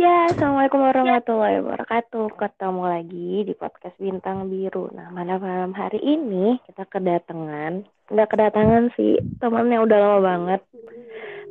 Ya, 0.00 0.32
Assalamualaikum 0.32 0.80
warahmatullahi 0.80 1.60
wabarakatuh. 1.60 2.32
Ketemu 2.40 2.84
lagi 2.88 3.44
di 3.44 3.52
podcast 3.52 3.92
Bintang 4.00 4.48
Biru. 4.48 4.88
Nah, 4.96 5.12
pada 5.12 5.36
malam 5.36 5.76
hari 5.76 6.00
ini 6.00 6.56
kita 6.64 6.88
kedatangan, 6.88 7.84
nggak 8.08 8.30
kedatangan 8.32 8.96
sih, 8.96 9.20
temannya 9.44 9.76
udah 9.76 9.98
lama 10.00 10.18
banget. 10.24 10.60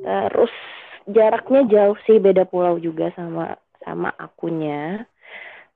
Terus 0.02 0.50
jaraknya 1.14 1.62
jauh 1.70 1.98
sih, 2.10 2.18
beda 2.18 2.50
pulau 2.50 2.82
juga 2.82 3.14
sama 3.14 3.54
sama 3.86 4.18
akunya. 4.18 5.05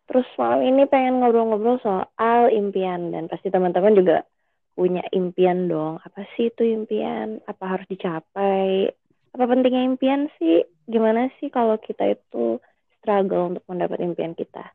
Terus 0.09 0.25
malam 0.41 0.65
ini 0.65 0.89
pengen 0.89 1.21
ngobrol-ngobrol 1.21 1.77
soal 1.77 2.49
impian 2.49 3.13
dan 3.13 3.29
pasti 3.29 3.53
teman-teman 3.53 3.93
juga 3.93 4.25
punya 4.73 5.05
impian 5.13 5.69
dong. 5.69 6.01
Apa 6.01 6.25
sih 6.33 6.49
itu 6.49 6.65
impian? 6.65 7.37
Apa 7.45 7.77
harus 7.77 7.85
dicapai? 7.85 8.89
Apa 9.37 9.45
pentingnya 9.45 9.85
impian 9.85 10.25
sih? 10.41 10.65
Gimana 10.83 11.31
sih 11.39 11.47
kalau 11.47 11.79
kita 11.79 12.11
itu 12.11 12.59
struggle 12.99 13.55
untuk 13.55 13.63
mendapat 13.71 14.03
impian 14.03 14.35
kita? 14.35 14.67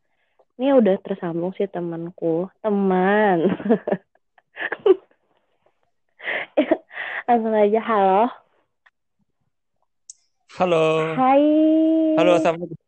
Ini 0.57 0.73
udah 0.81 0.97
tersambung 1.05 1.53
sih 1.53 1.69
temanku. 1.69 2.48
Teman. 2.65 3.45
Langsung 7.29 7.53
aja 7.53 7.81
halo. 7.84 8.25
Halo. 10.57 11.15
Hai. 11.15 11.45
Halo, 12.17 12.41
assalamualaikum. 12.41 12.81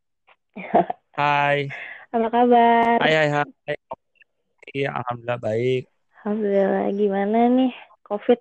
Hai. 1.12 1.68
Apa 2.10 2.28
kabar? 2.32 2.98
Hai, 3.04 3.14
hai, 3.14 3.28
hai. 3.36 3.76
Iya, 4.72 4.96
alhamdulillah 4.96 5.38
baik. 5.38 5.82
Alhamdulillah. 6.24 6.88
Gimana 6.96 7.38
nih 7.52 7.72
COVID 8.08 8.40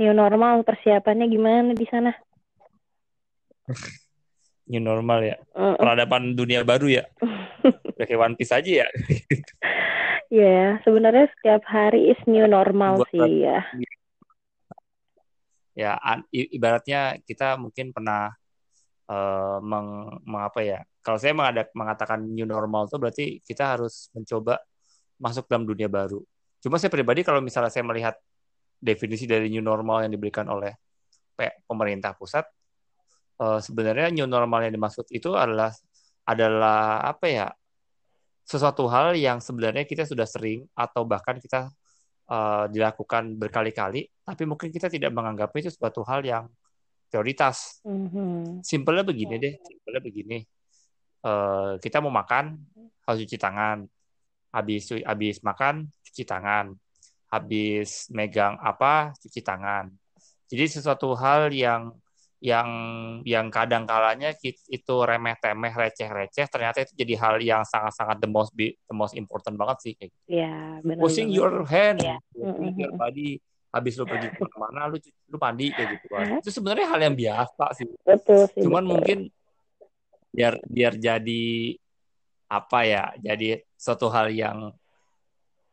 new 0.00 0.16
normal 0.16 0.64
persiapannya 0.64 1.28
gimana 1.28 1.76
di 1.76 1.84
sana? 1.84 2.16
New 4.66 4.82
normal 4.82 5.22
ya. 5.22 5.36
Mm. 5.54 5.78
Peradaban 5.78 6.22
dunia 6.34 6.66
baru 6.66 6.90
ya. 6.90 7.04
Udah 7.62 8.04
kayak 8.08 8.18
One 8.20 8.34
Piece 8.34 8.50
aja 8.50 8.82
ya. 8.82 8.88
Ya, 10.26 10.82
sebenarnya 10.82 11.30
setiap 11.38 11.62
hari 11.70 12.10
is 12.10 12.18
new 12.26 12.50
normal 12.50 12.98
Buat- 13.02 13.10
sih 13.14 13.46
ya. 13.46 13.62
Ya, 15.76 16.00
ibaratnya 16.32 17.20
kita 17.22 17.54
mungkin 17.60 17.92
pernah 17.94 18.32
eh, 19.06 19.58
meng, 19.62 20.18
mengapa 20.26 20.66
ya? 20.66 20.82
Kalau 20.98 21.14
saya 21.14 21.30
mengada- 21.30 21.70
mengatakan 21.78 22.26
new 22.26 22.42
normal 22.42 22.90
itu 22.90 22.96
berarti 22.98 23.24
kita 23.46 23.78
harus 23.78 24.10
mencoba 24.10 24.58
masuk 25.22 25.46
dalam 25.46 25.62
dunia 25.62 25.86
baru. 25.86 26.18
Cuma 26.58 26.82
saya 26.82 26.90
pribadi 26.90 27.22
kalau 27.22 27.38
misalnya 27.38 27.70
saya 27.70 27.86
melihat 27.86 28.18
definisi 28.82 29.30
dari 29.30 29.46
new 29.46 29.62
normal 29.62 30.02
yang 30.02 30.10
diberikan 30.10 30.50
oleh 30.50 30.74
pe- 31.38 31.62
pemerintah 31.70 32.18
pusat, 32.18 32.42
eh, 33.40 33.60
sebenarnya 33.60 34.12
new 34.12 34.28
normal 34.28 34.66
yang 34.68 34.74
dimaksud 34.74 35.06
itu 35.12 35.32
adalah 35.36 35.72
adalah 36.26 37.04
apa 37.06 37.26
ya? 37.28 37.48
Sesuatu 38.46 38.86
hal 38.86 39.18
yang 39.18 39.42
sebenarnya 39.42 39.82
kita 39.82 40.06
sudah 40.06 40.26
sering 40.26 40.66
atau 40.74 41.02
bahkan 41.06 41.38
kita 41.38 41.70
eh, 42.30 42.64
dilakukan 42.72 43.36
berkali-kali, 43.38 44.08
tapi 44.22 44.42
mungkin 44.46 44.70
kita 44.70 44.90
tidak 44.90 45.10
menganggapnya 45.14 45.68
itu 45.68 45.72
suatu 45.74 46.02
hal 46.06 46.22
yang 46.26 46.44
prioritas. 47.10 47.80
Mhm. 47.86 48.60
Simpelnya 48.62 49.06
begini 49.06 49.34
deh, 49.38 49.54
simpelnya 49.62 50.02
begini. 50.02 50.38
Eh, 51.26 51.72
kita 51.82 51.98
mau 52.02 52.12
makan 52.12 52.54
harus 53.06 53.18
cuci 53.26 53.38
tangan. 53.38 53.86
Habis 54.54 54.94
habis 55.04 55.36
makan 55.42 55.90
cuci 56.06 56.22
tangan. 56.26 56.74
Habis 57.30 58.10
megang 58.14 58.54
apa 58.62 59.10
cuci 59.18 59.42
tangan. 59.42 59.90
Jadi 60.46 60.64
sesuatu 60.78 61.10
hal 61.18 61.50
yang 61.50 61.90
yang 62.36 62.68
yang 63.24 63.48
kadang 63.48 63.88
kalanya 63.88 64.28
itu 64.44 64.94
remeh-temeh, 65.00 65.72
receh-receh, 65.72 66.46
ternyata 66.52 66.84
itu 66.84 66.92
jadi 66.92 67.14
hal 67.16 67.34
yang 67.40 67.64
sangat-sangat 67.64 68.20
the 68.20 68.28
most 68.28 68.52
be- 68.52 68.76
the 68.84 68.92
most 68.92 69.16
important 69.16 69.56
banget 69.56 69.76
sih. 69.80 69.92
Kayak 69.96 70.10
gitu. 70.12 70.24
Benar 70.84 71.00
Washing 71.00 71.28
banget. 71.32 71.38
your 71.40 71.54
hand, 71.64 71.98
Iya. 72.04 72.16
washing 72.36 72.76
your 72.76 72.92
Mm-mm. 72.92 73.00
body. 73.00 73.30
Habis 73.66 73.92
lu 73.96 74.04
pergi 74.04 74.28
ke 74.30 74.40
mana-mana, 74.40 74.88
lu 74.88 74.96
cu- 74.96 75.16
lu 75.28 75.36
mandi 75.36 75.66
kayak 75.68 75.88
gitu 75.96 76.06
kan. 76.08 76.26
Itu 76.40 76.50
sebenarnya 76.52 76.86
hal 76.88 77.00
yang 77.02 77.16
biasa 77.16 77.64
sih. 77.76 77.88
Betul 78.04 78.40
sih. 78.52 78.62
Cuman 78.64 78.84
betul. 78.84 78.92
mungkin 78.92 79.18
biar 80.32 80.54
biar 80.68 80.92
jadi 80.96 81.44
apa 82.46 82.78
ya 82.84 83.04
jadi 83.18 83.64
suatu 83.74 84.06
hal 84.06 84.28
yang 84.30 84.70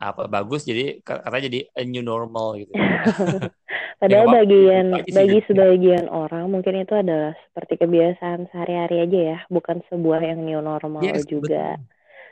apa 0.03 0.27
bagus 0.27 0.67
jadi 0.67 0.99
katanya 0.99 1.43
jadi 1.47 1.59
a 1.71 1.81
new 1.87 2.03
normal 2.03 2.59
gitu 2.59 2.73
Padahal 4.03 4.27
Ya, 4.27 4.35
bagian 4.35 4.85
bagi 4.91 5.39
jadinya. 5.39 5.47
sebagian 5.47 6.05
orang 6.11 6.51
mungkin 6.51 6.75
itu 6.83 6.91
adalah 6.91 7.31
seperti 7.47 7.79
kebiasaan 7.79 8.51
sehari-hari 8.51 8.99
aja 9.07 9.19
ya, 9.31 9.37
bukan 9.47 9.79
sebuah 9.87 10.19
yang 10.19 10.43
new 10.43 10.59
normal 10.59 11.07
Yes, 11.07 11.23
juga. 11.23 11.79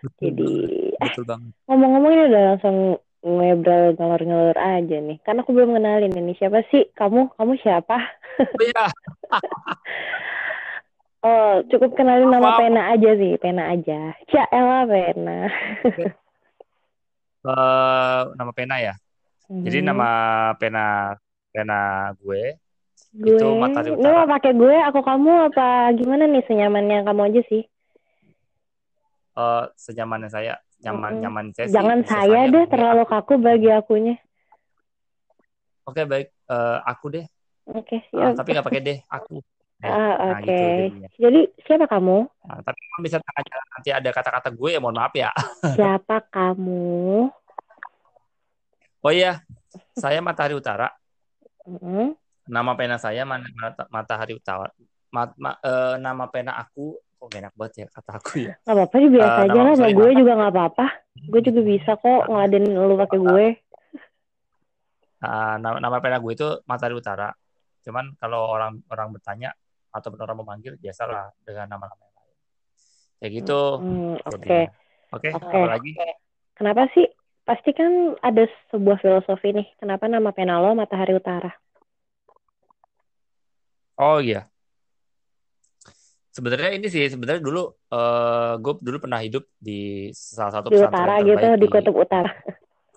betul 0.03 0.19
Jadi 0.19 0.51
betul 0.99 1.23
banget 1.23 1.53
ngomong-ngomong 1.71 2.11
ini 2.11 2.23
udah 2.27 2.43
langsung 2.51 2.77
ngobrol 3.23 3.83
ngelur-ngelur 3.95 4.57
aja 4.59 4.97
nih. 4.99 5.17
Karena 5.23 5.39
aku 5.47 5.51
belum 5.55 5.71
kenalin 5.79 6.11
ini 6.11 6.33
siapa 6.35 6.59
sih? 6.75 6.91
Kamu? 6.91 7.39
Kamu 7.39 7.53
siapa? 7.63 7.95
oh 8.51 8.63
ya 8.67 8.85
Oh, 11.21 11.61
cukup 11.69 11.93
kenalin 11.93 12.33
nama 12.33 12.57
pena 12.57 12.97
aja 12.97 13.13
sih, 13.13 13.37
pena 13.37 13.69
aja. 13.77 14.17
Cia 14.25 14.41
Ella 14.49 14.89
pena. 14.89 15.47
Eh, 17.41 18.21
nama 18.37 18.51
pena 18.53 18.77
ya 18.77 18.93
jadi 19.65 19.81
Mhm. 19.81 19.87
nama 19.89 20.07
pena 20.61 21.17
pena 21.49 21.73
gue 22.21 22.53
gue, 23.11 23.33
itu 23.33 23.45
Matahari 23.57 23.89
lu 23.89 23.97
mau 24.13 24.23
Utara. 24.23 24.29
pakai 24.29 24.51
gue, 24.55 24.75
aku 24.87 24.99
kamu 25.01 25.31
apa 25.51 25.91
gimana 25.99 26.23
nih 26.29 26.43
senyamannya 26.47 27.03
kamu 27.03 27.21
aja 27.27 27.41
sih? 27.49 27.63
eh 29.37 29.63
senyamannya 29.79 30.29
saya 30.29 30.53
nyaman 30.83 31.13
Mm-mm. 31.13 31.21
nyaman 31.23 31.45
saya 31.55 31.67
sih 31.67 31.73
Jangan 31.75 31.99
saya 32.05 32.41
deh, 32.53 32.63
gue. 32.67 32.71
terlalu 32.71 33.03
kaku 33.07 33.33
bagi 33.41 33.69
akunya. 33.71 34.15
oke 35.87 36.01
baik 36.05 36.27
Eh, 36.51 36.79
aku 36.83 37.05
deh 37.15 37.25
Oke, 37.71 37.97
Ah, 38.11 38.31
siap. 38.31 38.35
tapi 38.35 38.51
nggak 38.51 38.67
pakai 38.67 38.81
deh 38.83 38.97
aku 39.07 39.39
Eh, 39.81 39.89
Ah, 39.89 40.13
nah 40.13 40.37
oke. 40.37 40.45
gitu 40.45 40.61
jadinya 40.77 41.09
Jadi 41.17 41.39
siapa 41.65 41.85
kamu? 41.85 42.17
Nah, 42.41 42.57
tapi 42.61 42.79
kalau 42.85 43.01
bisa 43.01 43.17
tengah 43.17 43.43
nanti 43.71 43.89
ada 43.89 44.09
kata-kata 44.09 44.49
gue 44.49 44.69
ya 44.69 44.79
mohon 44.79 44.93
maaf 44.93 45.13
ya 45.13 45.29
Siapa 45.77 46.21
kamu? 46.29 47.29
oh 49.01 49.09
iya 49.09 49.41
saya 49.97 50.21
Matahari 50.21 50.53
Utara 50.53 50.93
Mm-mm. 51.65 52.13
nama 52.45 52.71
pena 52.77 53.01
saya 53.01 53.25
Matahari 53.89 54.37
Utara 54.37 54.69
Ma- 55.09 55.33
ma- 55.35 55.57
eh, 55.59 55.97
nama 55.97 56.29
pena 56.29 56.53
aku 56.55 56.95
kok 57.17 57.25
gak 57.27 57.41
enak 57.41 57.53
banget 57.53 57.73
ya 57.81 57.87
kata 57.89 58.11
aku 58.17 58.31
ya 58.45 58.53
Gak 58.61 58.73
apa-apa 58.77 58.95
sih 58.95 59.09
biasa 59.09 59.39
Eh, 59.41 59.45
aja 59.49 59.59
lah. 59.59 59.89
Gue 59.91 60.09
juga 60.13 60.31
gak 60.37 60.53
apa-apa. 60.53 60.85
Gue 61.27 61.41
juga 61.41 61.59
bisa 61.61 61.91
kok 61.93 62.21
ngeladenin 62.29 62.73
lu 62.73 62.95
pakai 62.97 63.19
gue. 63.19 63.45
Ah, 65.19 65.57
nama, 65.57 65.77
nama 65.77 65.97
pena 65.97 66.17
gue 66.17 66.33
itu 66.33 66.47
Matahari 66.65 66.93
Utara 66.93 67.29
cuman 67.81 68.13
kalau 68.13 68.45
orang 68.45 68.77
orang 68.93 69.09
bertanya 69.09 69.49
atau 69.91 70.09
orang 70.15 70.39
memanggil 70.39 70.73
biasalah 70.79 71.35
dengan 71.43 71.67
nama-nama 71.67 71.99
yang 72.07 72.15
lain 72.15 72.35
kayak 73.19 73.31
gitu 73.43 73.61
Hmm, 73.77 74.15
Oke. 74.23 74.31
jadinya. 74.39 74.71
oke 75.11 75.29
Oke. 75.35 75.47
apalagi 75.51 75.91
Kenapa 76.55 76.85
sih? 76.93 77.07
Pasti 77.41 77.73
kan 77.73 78.13
ada 78.21 78.45
sebuah 78.69 79.01
filosofi 79.01 79.49
nih. 79.49 79.65
Kenapa 79.81 80.05
nama 80.05 80.29
pena 80.29 80.61
lo 80.61 80.77
Matahari 80.77 81.17
Utara? 81.17 81.49
oh 84.01 84.17
iya 84.17 84.49
sebenarnya 86.31 86.73
ini 86.73 86.87
sih 86.89 87.05
sebenarnya 87.05 87.43
dulu 87.43 87.69
eh 87.91 88.53
gue 88.57 88.73
dulu 88.81 88.97
pernah 89.03 89.19
hidup 89.21 89.45
di 89.61 90.09
salah 90.15 90.57
satu 90.57 90.73
Di 90.73 90.79
pesantren 90.79 91.05
utara 91.05 91.15
gitu, 91.21 91.47
di 91.61 91.67
kutub 91.69 91.95
utara. 92.01 92.31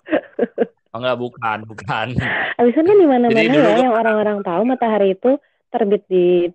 oh 0.95 0.97
enggak 0.97 1.17
bukan 1.19 1.57
bukan 1.67 2.07
Abis 2.55 2.71
itu 2.73 2.81
kan 2.81 2.95
di 2.97 3.07
mana-mana 3.07 3.51
ya 3.53 3.75
yang 3.85 3.93
orang-orang 3.93 4.39
tahu 4.41 4.61
matahari 4.63 5.13
itu 5.13 5.35
terbit 5.69 6.07
di 6.07 6.47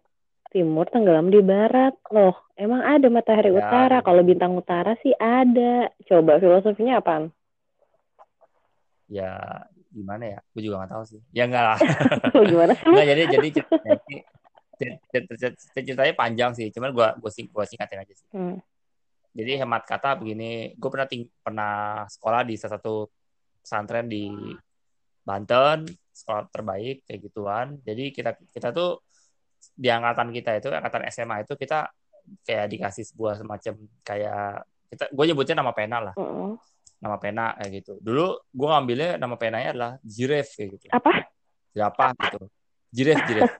timur, 0.50 0.86
tenggelam 0.90 1.30
di 1.30 1.40
barat. 1.40 1.94
Loh, 2.10 2.34
emang 2.58 2.82
ada 2.82 3.06
matahari 3.08 3.54
Ya, 3.54 3.62
utara. 3.62 3.98
Kalau 4.02 4.22
bintang 4.26 4.52
utara 4.58 4.98
sih 5.00 5.14
ada. 5.16 5.88
Coba 6.04 6.42
filosofinya 6.42 6.98
apaan? 6.98 7.30
ya 9.10 9.34
gimana 9.90 10.22
ya 10.22 10.38
gue 10.54 10.62
juga 10.62 10.86
nggak 10.86 10.92
tahu 10.94 11.02
sih 11.02 11.20
ya 11.34 11.50
enggak 11.50 11.64
lah 11.66 11.78
Lo 12.30 12.46
gimana 12.54 12.78
sih? 12.78 12.86
Enggak, 12.86 13.06
jadi 13.10 13.22
jadi 13.26 13.48
ceritanya, 14.80 15.50
ceritanya 15.76 16.14
panjang 16.16 16.50
sih, 16.56 16.72
cuman 16.72 16.90
gua 16.94 17.12
gua, 17.20 17.28
sing, 17.28 17.52
gua 17.52 17.68
singkatin 17.68 18.00
aja 18.00 18.14
sih. 18.16 18.24
Hmm. 18.32 18.56
Jadi 19.36 19.60
hemat 19.60 19.86
kata 19.86 20.18
begini, 20.18 20.74
gue 20.74 20.90
pernah 20.90 21.06
ting 21.06 21.28
pernah 21.44 22.02
sekolah 22.08 22.42
di 22.42 22.58
salah 22.58 22.80
satu 22.80 23.06
pesantren 23.62 24.10
di 24.10 24.26
Banten, 25.20 25.86
sekolah 26.10 26.50
terbaik 26.50 27.06
kayak 27.06 27.20
gituan. 27.30 27.78
Jadi 27.84 28.10
kita 28.10 28.34
kita 28.50 28.74
tuh 28.74 29.04
di 29.80 29.88
angkatan 29.88 30.28
kita 30.28 30.60
itu 30.60 30.68
angkatan 30.68 31.08
SMA 31.08 31.48
itu 31.48 31.56
kita 31.56 31.88
kayak 32.44 32.66
dikasih 32.68 33.04
sebuah 33.08 33.40
semacam 33.40 33.72
kayak 34.04 34.68
kita 34.92 35.04
gue 35.08 35.24
nyebutnya 35.24 35.56
nama 35.64 35.72
pena 35.72 35.96
lah, 36.04 36.14
Mm-mm. 36.20 36.60
nama 37.00 37.16
pena 37.16 37.56
kayak 37.56 37.70
gitu. 37.80 37.96
Dulu 38.04 38.44
gue 38.52 38.68
ngambilnya 38.68 39.10
nama 39.16 39.34
penanya 39.40 39.68
adalah 39.72 39.92
Jiref 40.04 40.52
kayak 40.52 40.68
gitu. 40.76 40.86
Apa? 40.92 41.24
Jerapah 41.72 42.10
gitu. 42.18 42.38
Jiref, 42.92 43.18
jiref. 43.24 43.50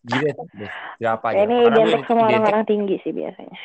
Jiref, 0.00 0.36
jiref. 0.56 0.72
Jerapah 0.96 1.30
Ya, 1.36 1.44
ini 1.44 1.56
gue 1.60 1.82
identik 1.86 2.08
sama 2.08 2.22
orang-orang 2.26 2.64
tinggi 2.66 2.96
sih 3.04 3.12
biasanya. 3.14 3.58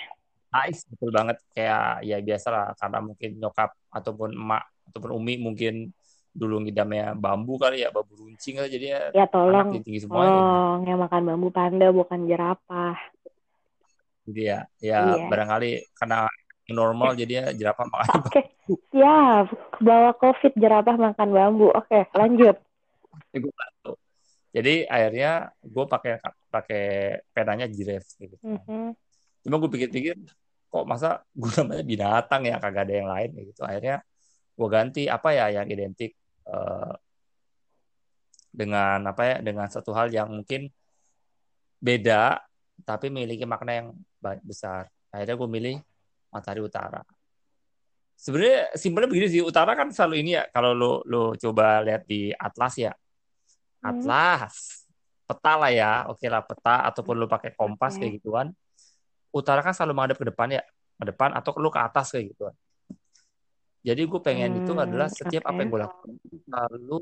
nice 0.56 0.88
betul 0.88 1.12
banget 1.12 1.38
kayak 1.51 2.00
ya 2.08 2.18
biasa 2.24 2.48
lah 2.48 2.66
karena 2.80 3.00
mungkin 3.04 3.30
nyokap 3.44 3.75
ataupun 3.92 4.30
emak 4.31 4.63
ataupun 4.88 5.12
umi 5.12 5.36
mungkin 5.36 5.92
dulu 6.36 6.60
ngidamnya 6.62 7.16
bambu 7.16 7.56
kali 7.56 7.82
ya 7.82 7.90
bambu 7.90 8.12
runcing 8.20 8.60
aja 8.60 8.68
jadi 8.68 8.86
ya, 8.86 9.02
Ya 9.16 9.26
tolong, 9.26 9.72
anak 9.72 9.88
tinggi 9.88 10.04
semua 10.04 10.28
tolong 10.28 10.80
yang 10.84 11.00
makan 11.00 11.22
bambu 11.24 11.48
panda 11.50 11.88
bukan 11.90 12.28
jerapah. 12.28 13.00
jadi 14.26 14.42
ya 14.44 14.60
ya 14.82 14.98
Iya. 15.16 15.26
barangkali 15.30 15.72
karena 15.96 16.28
normal 16.68 17.14
jadi 17.14 17.34
ya 17.40 17.46
jerapah 17.56 17.86
makan 17.88 18.20
Oke, 18.26 18.42
siap. 18.90 19.48
Bawa 19.80 20.12
covid 20.18 20.54
jerapah 20.58 20.98
makan 20.98 21.30
bambu. 21.30 21.70
Oke, 21.70 22.10
lanjut. 22.12 22.58
gue 23.32 23.54
bantu. 23.54 23.96
Jadi 24.50 24.84
akhirnya 24.88 25.32
gue 25.62 25.86
pakai 25.86 26.14
pakai 26.50 26.84
penanya 27.32 27.70
giraffe 27.70 28.12
gitu. 28.18 28.36
Mhm. 28.42 28.92
Cuma 29.46 29.56
gue 29.62 29.70
pikir-pikir 29.72 30.16
kok 30.68 30.84
masa 30.84 31.22
gue 31.32 31.52
namanya 31.56 31.84
binatang 31.86 32.42
ya 32.44 32.58
kagak 32.58 32.90
ada 32.90 32.94
yang 32.98 33.10
lain 33.14 33.30
gitu. 33.46 33.62
Akhirnya 33.62 34.02
gue 34.56 34.68
ganti 34.68 35.04
apa 35.06 35.30
ya 35.32 35.62
yang 35.62 35.68
identik 35.70 36.18
eh, 36.46 36.94
dengan 38.56 39.04
apa 39.04 39.22
ya 39.28 39.36
dengan 39.44 39.68
satu 39.68 39.92
hal 39.92 40.08
yang 40.16 40.32
mungkin 40.32 40.72
beda 41.84 42.40
tapi 42.88 43.12
memiliki 43.12 43.44
makna 43.44 43.84
yang 43.84 43.88
besar. 44.44 44.88
Akhirnya 45.12 45.36
gue 45.36 45.50
milih 45.50 45.76
matahari 46.32 46.60
utara. 46.64 47.04
Sebenarnya 48.16 48.72
simpelnya 48.80 49.12
begini 49.12 49.28
sih, 49.28 49.44
utara 49.44 49.76
kan 49.76 49.92
selalu 49.92 50.24
ini 50.24 50.40
ya. 50.40 50.44
Kalau 50.52 50.72
lo 50.72 51.04
lo 51.04 51.36
coba 51.36 51.84
lihat 51.84 52.08
di 52.08 52.32
atlas 52.32 52.80
ya, 52.80 52.92
Hmm. 53.86 54.02
atlas, 54.02 54.88
peta 55.30 55.54
lah 55.62 55.70
ya, 55.70 55.92
oke 56.10 56.26
lah 56.26 56.42
peta 56.42 56.90
ataupun 56.90 57.22
lo 57.22 57.30
pakai 57.30 57.54
kompas 57.54 58.02
kayak 58.02 58.18
gituan. 58.18 58.50
Utara 59.30 59.62
kan 59.62 59.78
selalu 59.78 59.94
menghadap 59.94 60.18
ke 60.18 60.26
depan 60.26 60.48
ya, 60.58 60.64
ke 60.98 61.06
depan 61.06 61.30
atau 61.38 61.54
lo 61.62 61.70
ke 61.70 61.78
atas 61.78 62.10
kayak 62.10 62.34
gituan. 62.34 62.56
Jadi 63.86 64.02
gue 64.10 64.18
pengen 64.18 64.52
itu 64.58 64.74
Hmm, 64.74 64.82
adalah 64.82 65.06
setiap 65.08 65.46
apa 65.46 65.54
oke. 65.54 65.62
yang 65.62 65.70
gue 65.70 65.82
lakukan 65.86 66.12
selalu 66.50 67.00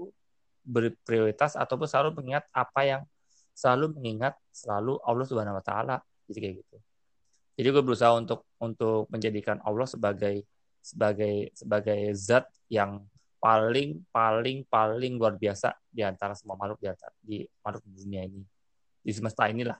berprioritas 0.63 1.55
ataupun 1.55 1.87
selalu 1.87 2.09
mengingat 2.19 2.43
apa 2.51 2.81
yang 2.83 3.01
selalu 3.55 3.95
mengingat 3.95 4.35
selalu 4.51 4.99
Allah 4.99 5.23
Subhanahu 5.23 5.59
Wa 5.59 5.65
Taala. 5.65 5.95
Jadi 6.27 6.39
kayak 6.43 6.55
gitu. 6.59 6.77
Jadi 7.55 7.67
gue 7.71 7.83
berusaha 7.85 8.11
untuk 8.19 8.43
untuk 8.59 9.07
menjadikan 9.07 9.63
Allah 9.63 9.87
sebagai 9.87 10.43
sebagai 10.83 11.55
sebagai 11.55 12.11
zat 12.19 12.51
yang 12.67 12.99
paling 13.39 14.03
paling 14.11 14.67
paling 14.67 15.15
luar 15.15 15.35
biasa 15.35 15.71
di 15.87 16.03
antara 16.03 16.35
semua 16.35 16.59
makhluk 16.59 16.79
di 16.79 16.87
antara 16.91 17.11
di 17.19 17.43
makhluk 17.63 17.83
dunia 17.87 18.23
ini 18.23 18.43
di 19.03 19.11
semesta 19.11 19.47
inilah 19.51 19.75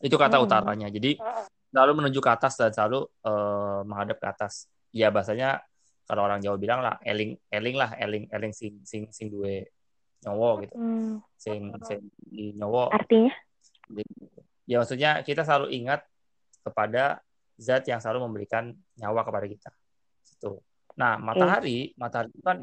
itu 0.00 0.16
kata 0.16 0.40
Hmm. 0.40 0.48
utaranya 0.48 0.88
jadi 0.88 1.20
selalu 1.68 1.92
menuju 2.04 2.18
ke 2.24 2.30
atas 2.32 2.56
dan 2.56 2.72
selalu 2.72 3.04
eh, 3.04 3.80
menghadap 3.84 4.16
ke 4.16 4.26
atas 4.28 4.64
ya 4.92 5.08
bahasanya 5.08 5.64
kalau 6.06 6.28
orang 6.28 6.44
Jawa 6.44 6.56
bilang 6.60 6.80
lah 6.84 7.00
eling 7.02 7.34
eling 7.48 7.76
lah 7.76 7.96
eling 7.96 8.28
eling 8.28 8.52
sing 8.52 8.84
sing 8.84 9.08
sing 9.10 9.32
duwe 9.32 9.66
nyowo 10.22 10.62
gitu 10.62 10.74
Hmm, 10.78 11.18
sing 11.34 11.72
sing 11.82 12.00
di 12.20 12.54
nyowo 12.54 12.92
artinya? 12.92 13.32
ya 14.68 14.78
maksudnya 14.78 15.24
kita 15.26 15.42
selalu 15.42 15.74
ingat 15.74 16.06
kepada 16.62 17.18
zat 17.58 17.84
yang 17.86 17.98
selalu 17.98 18.30
memberikan 18.30 18.74
nyawa 18.98 19.22
kepada 19.26 19.46
kita. 19.46 19.70
Itu. 20.38 20.62
Nah, 20.98 21.16
matahari, 21.18 21.92
matahari 21.98 22.28
itu 22.34 22.42
kan 22.42 22.58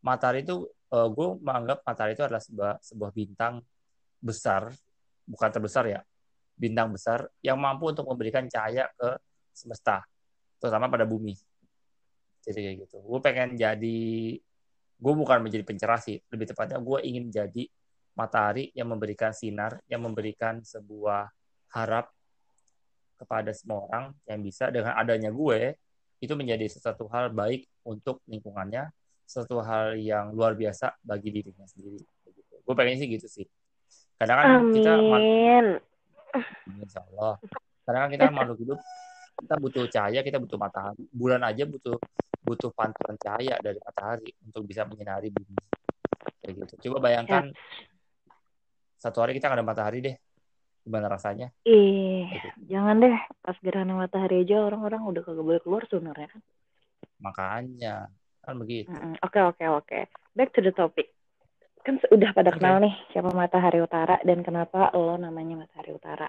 matahari 0.00 0.40
itu 0.42 0.68
gue 0.90 1.28
menganggap 1.38 1.86
matahari 1.86 2.12
itu 2.18 2.24
adalah 2.26 2.42
sebuah 2.42 2.72
sebuah 2.82 3.10
bintang 3.14 3.62
besar, 4.20 4.72
bukan 5.28 5.50
terbesar 5.52 5.84
ya, 5.86 6.00
bintang 6.58 6.90
besar 6.90 7.30
yang 7.40 7.56
mampu 7.60 7.92
untuk 7.92 8.08
memberikan 8.08 8.48
cahaya 8.50 8.90
ke 8.98 9.16
semesta, 9.54 10.02
terutama 10.58 10.90
pada 10.90 11.06
bumi. 11.06 11.36
Jadi 12.40 12.58
kayak 12.58 12.76
gitu. 12.88 12.96
Gue 13.04 13.20
pengen 13.20 13.56
jadi, 13.56 14.02
gue 14.96 15.12
bukan 15.16 15.38
menjadi 15.44 15.64
pencerah 15.64 16.00
sih, 16.00 16.20
lebih 16.32 16.52
tepatnya 16.52 16.80
gue 16.80 16.98
ingin 17.04 17.28
jadi 17.28 17.64
matahari 18.16 18.72
yang 18.76 18.90
memberikan 18.90 19.32
sinar, 19.32 19.80
yang 19.88 20.04
memberikan 20.04 20.60
sebuah 20.60 21.30
harap 21.72 22.10
kepada 23.20 23.52
semua 23.52 23.84
orang 23.84 24.04
yang 24.24 24.40
bisa 24.40 24.72
dengan 24.72 24.96
adanya 24.96 25.28
gue 25.28 25.76
itu 26.20 26.32
menjadi 26.36 26.68
sesuatu 26.68 27.08
hal 27.12 27.32
baik 27.32 27.64
untuk 27.84 28.20
lingkungannya, 28.28 28.92
sesuatu 29.24 29.60
hal 29.64 29.96
yang 29.96 30.32
luar 30.36 30.52
biasa 30.56 30.96
bagi 31.00 31.32
dirinya 31.32 31.64
sendiri. 31.64 32.00
Gitu. 32.28 32.54
Gue 32.64 32.74
pengen 32.76 33.00
sih 33.00 33.08
gitu 33.08 33.28
sih. 33.28 33.46
Kadang 34.20 34.36
kan 34.36 34.48
kita 34.72 34.92
Amin. 35.00 35.66
Insya 36.76 37.00
Allah. 37.12 37.40
Kadang 37.88 38.00
kan 38.04 38.10
kita 38.12 38.24
makhluk 38.28 38.58
hidup, 38.60 38.78
kita 39.40 39.54
butuh 39.56 39.84
cahaya, 39.88 40.20
kita 40.20 40.36
butuh 40.36 40.58
matahari. 40.60 41.04
Bulan 41.08 41.40
aja 41.40 41.64
butuh 41.64 41.96
butuh 42.40 42.72
pantulan 42.72 43.16
cahaya 43.20 43.56
dari 43.60 43.78
matahari 43.80 44.30
untuk 44.44 44.64
bisa 44.64 44.88
menyinari 44.88 45.28
bumi. 45.28 45.56
Kayak 46.40 46.54
gitu. 46.64 46.74
Coba 46.88 47.12
bayangkan 47.12 47.52
satu 49.00 49.24
hari 49.24 49.36
kita 49.36 49.48
nggak 49.48 49.60
ada 49.60 49.66
matahari 49.66 49.98
deh. 50.00 50.16
Gimana 50.80 51.12
rasanya? 51.12 51.52
Ih, 51.68 52.24
jangan 52.64 53.04
deh. 53.04 53.16
Pas 53.44 53.56
gerhana 53.60 53.92
matahari 53.92 54.44
aja 54.44 54.64
orang-orang 54.64 55.04
udah 55.04 55.22
kagak 55.24 55.44
boleh 55.44 55.60
keluar 55.60 55.84
sebenarnya 55.88 56.28
kan. 56.32 56.42
Makanya 57.20 57.94
kan 58.40 58.54
begitu. 58.56 58.88
Oke, 59.20 59.40
oke, 59.44 59.64
oke. 59.68 59.98
Back 60.32 60.56
to 60.56 60.64
the 60.64 60.72
topic. 60.72 61.12
Kan 61.84 62.00
udah 62.12 62.36
pada 62.36 62.52
Oke. 62.52 62.60
kenal 62.60 62.76
nih 62.84 62.92
siapa 63.12 63.32
Matahari 63.32 63.80
Utara 63.80 64.20
dan 64.20 64.44
kenapa 64.44 64.92
lo 64.92 65.16
namanya 65.16 65.64
Matahari 65.64 65.96
Utara. 65.96 66.28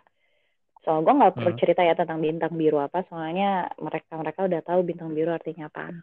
Soal 0.82 1.06
gue 1.06 1.14
nggak 1.14 1.38
perlu 1.38 1.52
Hmm. 1.54 1.62
cerita 1.62 1.82
ya 1.86 1.94
tentang 1.94 2.20
bintang 2.20 2.54
biru 2.58 2.82
apa, 2.82 3.06
soalnya 3.06 3.70
mereka-mereka 3.78 4.50
udah 4.50 4.62
tahu 4.66 4.82
bintang 4.82 5.14
biru 5.14 5.30
artinya 5.30 5.70
apa. 5.70 5.94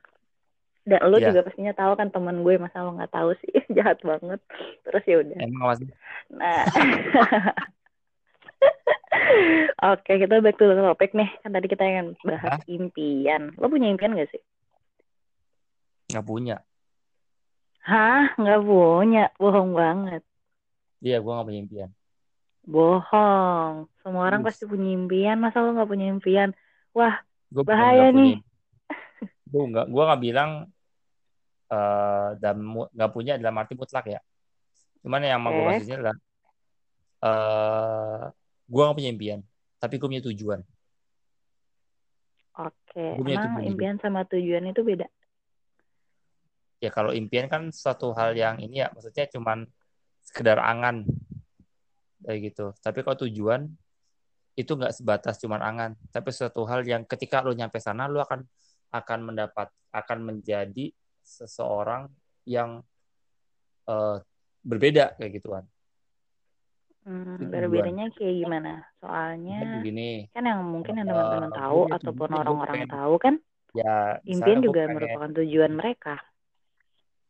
Dan 0.89 1.01
lo 1.05 1.19
Iya. 1.19 1.35
juga 1.35 1.51
pastinya 1.51 1.75
tahu 1.75 1.93
kan 1.99 2.09
temen 2.09 2.47
gue 2.47 2.55
masa 2.57 2.87
lo 2.87 2.95
nggak 2.95 3.13
tahu 3.13 3.35
sih, 3.43 3.53
jahat 3.77 3.99
banget. 4.07 4.41
Terus 4.87 5.05
ya 5.05 5.17
udah. 5.21 5.39
Emang? 5.43 5.77
Nah, 6.33 6.63
oke 9.93 10.13
kita 10.15 10.41
back 10.41 10.57
to 10.57 10.71
the 10.71 10.79
topic 10.79 11.11
nih. 11.13 11.29
Kan 11.43 11.51
tadi 11.53 11.67
kita 11.67 11.85
yang 11.85 12.15
bahas 12.23 12.63
impian. 12.71 13.53
Lo 13.59 13.69
punya 13.69 13.91
impian 13.91 14.17
gak 14.17 14.31
sih? 14.31 14.41
Nggak 16.09 16.25
punya. 16.25 16.57
Hah? 17.85 18.33
Nggak 18.39 18.63
punya. 18.65 19.25
Bohong 19.37 19.77
banget. 19.77 20.23
Iya, 21.05 21.21
gue 21.21 21.33
nggak 21.33 21.47
punya 21.47 21.61
impian. 21.61 21.91
Bohong. 22.69 23.89
Semua 24.05 24.29
orang 24.29 24.45
Yes. 24.45 24.53
pasti 24.53 24.69
punya 24.69 24.93
impian. 24.93 25.41
Masa 25.41 25.65
lo 25.65 25.73
nggak 25.73 25.89
punya 25.89 26.07
impian? 26.13 26.53
Wah, 26.93 27.17
Gue 27.49 27.65
Bahaya 27.65 28.13
nih. 28.13 28.45
Gue 29.49 29.63
nggak, 29.73 29.89
gue 29.89 30.03
nggak 30.05 30.21
bilang 30.21 30.51
eh 31.69 32.29
dan 32.41 32.57
nggak 32.65 33.13
punya 33.13 33.41
dalam 33.41 33.57
arti 33.57 33.73
mutlak 33.73 34.05
ya. 34.09 34.21
Cuman 35.01 35.25
yang 35.25 35.41
mau 35.41 35.53
gue 35.57 35.65
Oke. 35.65 35.69
maksudnya 35.81 35.97
adalah 35.97 36.17
eh 37.25 38.23
gue 38.69 38.83
nggak 38.85 38.99
punya 39.01 39.11
impian, 39.17 39.41
tapi 39.81 39.95
gue 39.97 40.09
punya 40.09 40.25
tujuan. 40.29 40.61
oke. 42.53 43.07
Gue 43.17 43.25
punya 43.25 43.41
Emang 43.41 43.65
impian 43.65 43.97
sama 43.97 44.29
tujuan 44.29 44.69
itu 44.69 44.85
beda? 44.85 45.09
Ya 46.85 46.93
kalau 46.93 47.11
impian 47.17 47.49
kan 47.49 47.73
suatu 47.73 48.13
hal 48.13 48.37
yang 48.37 48.61
ini 48.61 48.85
ya, 48.85 48.93
maksudnya 48.93 49.25
cuman 49.33 49.65
sekedar 50.21 50.61
angan 50.61 51.09
kayak 52.25 52.39
gitu. 52.53 52.67
Tapi 52.83 52.99
kalau 53.07 53.17
tujuan 53.27 53.61
itu 54.59 54.73
nggak 54.75 54.91
sebatas 54.91 55.39
cuman 55.39 55.63
angan, 55.63 55.91
tapi 56.11 56.35
suatu 56.35 56.67
hal 56.67 56.83
yang 56.83 57.07
ketika 57.07 57.43
lo 57.47 57.55
nyampe 57.55 57.79
sana 57.79 58.11
lo 58.11 58.19
akan 58.23 58.43
akan 58.91 59.19
mendapat 59.23 59.71
akan 59.95 60.19
menjadi 60.25 60.91
seseorang 61.23 62.11
yang 62.49 62.83
eh, 63.87 64.17
berbeda 64.67 65.15
kayak 65.15 65.33
gituan. 65.39 65.65
Hmm, 67.07 67.39
Itu 67.41 67.49
berbedanya 67.49 68.11
kayak 68.13 68.35
gimana? 68.37 68.73
Soalnya 69.01 69.59
begini, 69.81 70.29
kan 70.35 70.45
yang 70.45 70.61
mungkin 70.67 70.93
yang 71.01 71.09
Eh, 71.09 71.13
teman-teman 71.15 71.49
gue 71.49 71.57
tahu 71.57 71.81
ataupun 71.89 72.29
orang-orang 72.35 72.81
tahu 72.91 73.15
kan 73.17 73.35
ya 73.77 74.17
impian 74.27 74.59
juga 74.65 74.81
pengen 74.89 74.97
merupakan 74.97 75.31
tujuan 75.41 75.73
mereka. 75.73 76.15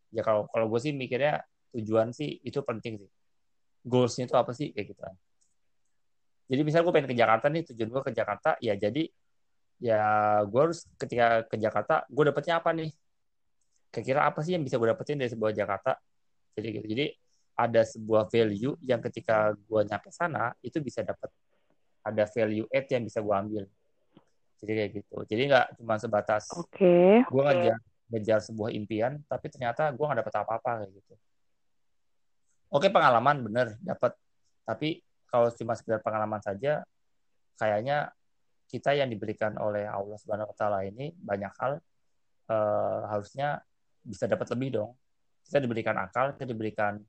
ya 0.09 0.23
kalau 0.25 0.49
kalau 0.49 0.67
gue 0.73 0.81
sih 0.81 0.93
mikirnya 0.97 1.45
tujuan 1.77 2.11
sih 2.17 2.41
itu 2.41 2.59
penting 2.65 2.97
sih 3.05 3.11
goalsnya 3.85 4.27
itu 4.27 4.37
apa 4.37 4.53
sih? 4.55 4.71
Kayak 4.75 4.95
gitu 4.95 5.01
kan. 5.03 5.15
Jadi 6.49 6.61
misalnya 6.65 6.85
gue 6.89 6.95
pengen 6.97 7.11
ke 7.13 7.17
Jakarta 7.19 7.47
nih 7.53 7.63
tujuan 7.73 7.89
gue 7.93 8.03
ke 8.09 8.13
Jakarta 8.17 8.51
ya 8.65 8.73
jadi 8.73 9.05
ya 9.79 10.03
gue 10.49 10.61
harus 10.65 10.89
ketika 10.97 11.45
ke 11.45 11.61
Jakarta 11.61 12.09
gue 12.09 12.25
dapetnya 12.25 12.59
apa 12.59 12.73
nih? 12.73 12.91
Kira-kira 13.93 14.25
apa 14.29 14.41
sih 14.41 14.57
yang 14.57 14.65
bisa 14.65 14.81
gue 14.81 14.89
dapetin 14.89 15.21
dari 15.21 15.29
sebuah 15.29 15.53
Jakarta? 15.53 15.97
Jadi 16.57 16.67
gitu. 16.81 16.87
Jadi 16.89 17.07
ada 17.59 17.83
sebuah 17.83 18.31
value 18.31 18.75
yang 18.87 19.03
ketika 19.03 19.53
gue 19.55 19.81
nyampe 19.85 20.09
sana 20.15 20.55
itu 20.63 20.79
bisa 20.79 21.03
dapat 21.05 21.29
ada 22.07 22.25
value 22.31 22.65
add 22.73 22.89
yang 22.89 23.05
bisa 23.05 23.21
gue 23.21 23.35
ambil. 23.35 23.65
Jadi 24.59 24.73
kayak 24.73 24.91
gitu. 25.05 25.17
Jadi 25.29 25.43
nggak 25.53 25.67
cuma 25.79 25.95
sebatas 26.01 26.49
Oke. 26.57 27.23
gue 27.29 27.43
ngejar 27.45 27.79
ngejar 28.09 28.41
sebuah 28.41 28.73
impian 28.73 29.21
tapi 29.29 29.53
ternyata 29.53 29.93
gue 29.93 30.01
nggak 30.01 30.25
dapet 30.25 30.35
apa-apa 30.41 30.71
kayak 30.81 30.93
gitu 30.97 31.15
oke 32.73 32.89
pengalaman 32.93 33.45
bener 33.45 33.67
dapat 33.81 34.17
tapi 34.65 35.01
kalau 35.29 35.53
cuma 35.53 35.77
sekedar 35.77 36.01
pengalaman 36.01 36.41
saja 36.41 36.85
kayaknya 37.57 38.13
kita 38.69 38.93
yang 38.93 39.09
diberikan 39.09 39.57
oleh 39.57 39.89
Allah 39.89 40.17
Subhanahu 40.21 40.53
Wa 40.53 40.57
Taala 40.57 40.85
ini 40.85 41.17
banyak 41.17 41.53
hal 41.57 41.81
uh, 42.53 43.01
harusnya 43.09 43.65
bisa 44.05 44.29
dapat 44.29 44.49
lebih 44.57 44.81
dong. 44.81 44.91
Kita 45.45 45.61
diberikan 45.65 45.97
akal, 45.97 46.37
kita 46.37 46.45
diberikan 46.53 47.01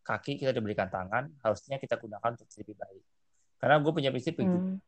kaki, 0.00 0.40
kita 0.40 0.56
diberikan 0.56 0.88
tangan, 0.88 1.28
harusnya 1.44 1.76
kita 1.76 2.00
gunakan 2.00 2.32
untuk 2.32 2.48
lebih 2.56 2.76
baik. 2.76 3.04
Karena 3.60 3.76
gue 3.78 3.92
punya 3.92 4.10
prinsip 4.10 4.34
hmm. 4.40 4.80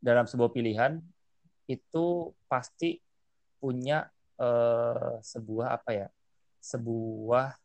dalam 0.00 0.24
sebuah 0.24 0.50
pilihan 0.50 0.98
itu 1.68 2.32
pasti 2.48 2.96
punya 3.60 4.08
uh, 4.40 5.20
sebuah 5.20 5.80
apa 5.80 5.90
ya, 5.92 6.08
sebuah 6.64 7.63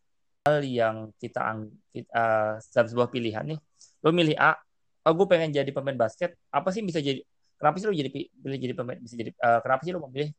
hal 0.50 0.66
yang 0.66 1.14
kita, 1.22 1.54
uh, 1.54 2.58
dalam 2.58 2.88
sebuah 2.90 3.14
pilihan 3.14 3.46
nih, 3.46 3.60
lo 4.02 4.10
milih 4.10 4.34
A, 4.42 4.58
oh 5.06 5.14
gue 5.14 5.28
pengen 5.30 5.54
jadi 5.54 5.70
pemain 5.70 5.96
basket, 5.96 6.34
apa 6.50 6.74
sih 6.74 6.82
bisa 6.82 6.98
jadi 6.98 7.22
kenapa 7.60 7.76
sih 7.78 7.88
lo 7.92 7.94
jadi 7.94 8.10
pilih 8.10 8.60
jadi 8.60 8.74
pemain 8.74 8.98
bisa 8.98 9.16
jadi 9.20 9.32
uh, 9.44 9.60
kenapa 9.60 9.82
sih 9.84 9.92
lo 9.92 10.00
memilih 10.08 10.32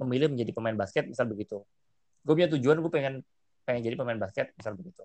memilih 0.00 0.26
menjadi 0.32 0.52
pemain 0.54 0.76
basket 0.78 1.04
misal 1.10 1.26
begitu. 1.26 1.60
Gue 2.22 2.34
punya 2.38 2.48
tujuan 2.56 2.78
gue 2.80 2.92
pengen 2.92 3.14
pengen 3.66 3.80
jadi 3.84 3.96
pemain 3.98 4.16
basket 4.16 4.54
misal 4.56 4.78
begitu. 4.78 5.02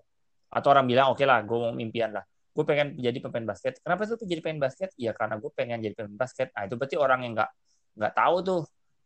Atau 0.48 0.72
orang 0.72 0.86
bilang 0.88 1.12
oke 1.12 1.20
okay 1.20 1.26
lah 1.28 1.42
gue 1.42 1.58
mau 1.58 1.74
impian 1.76 2.14
lah. 2.16 2.24
Gue 2.56 2.64
pengen 2.64 2.96
jadi 2.96 3.18
pemain 3.20 3.44
basket. 3.44 3.82
Kenapa 3.84 4.08
sih 4.08 4.16
lo 4.16 4.24
jadi 4.24 4.40
pemain 4.40 4.70
basket? 4.70 4.94
Ya 4.96 5.12
karena 5.12 5.36
gue 5.36 5.50
pengen 5.52 5.82
jadi 5.84 5.94
pemain 5.98 6.16
basket. 6.16 6.48
Nah 6.56 6.64
itu 6.64 6.74
berarti 6.78 6.96
orang 6.96 7.20
yang 7.28 7.32
nggak 7.36 7.50
nggak 7.96 8.12
tahu 8.16 8.36
tuh 8.40 8.60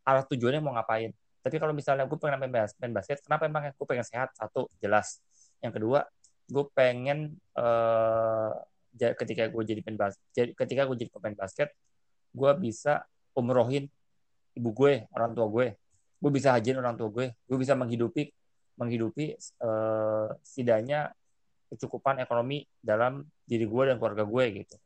arah 0.07 0.23
tujuannya 0.28 0.61
mau 0.62 0.76
ngapain. 0.76 1.11
Tapi 1.40 1.57
kalau 1.57 1.73
misalnya 1.73 2.04
gue 2.04 2.19
pengen 2.21 2.38
main 2.52 2.92
basket 2.95 3.25
kenapa 3.25 3.49
emang 3.49 3.73
gue 3.73 3.87
pengen 3.88 4.07
sehat? 4.07 4.30
Satu 4.37 4.69
jelas 4.78 5.19
yang 5.60 5.72
kedua 5.72 6.08
gue 6.50 6.64
pengen 6.74 7.38
uh, 7.54 8.52
ketika 8.96 9.46
gue 9.46 9.62
jadi 9.62 9.80
pemain 9.86 10.10
basket 10.10 10.52
ketika 10.58 10.82
gue 10.88 10.96
jadi 10.98 11.10
pemain 11.14 11.36
basket 11.36 11.70
gue 12.34 12.50
bisa 12.58 13.06
umrohin 13.34 13.86
ibu 14.54 14.70
gue 14.74 15.06
orang 15.14 15.32
tua 15.34 15.46
gue. 15.50 15.66
Gue 16.20 16.30
bisa 16.30 16.52
hajin 16.52 16.76
orang 16.78 16.94
tua 16.98 17.08
gue. 17.08 17.32
Gue 17.46 17.58
bisa 17.58 17.74
menghidupi 17.78 18.30
menghidupi 18.80 19.36
uh, 19.60 20.32
setidaknya 20.40 21.12
kecukupan 21.68 22.18
ekonomi 22.24 22.64
dalam 22.80 23.22
diri 23.44 23.68
gue 23.68 23.82
dan 23.86 23.96
keluarga 24.00 24.24
gue 24.24 24.44
gitu. 24.64 24.76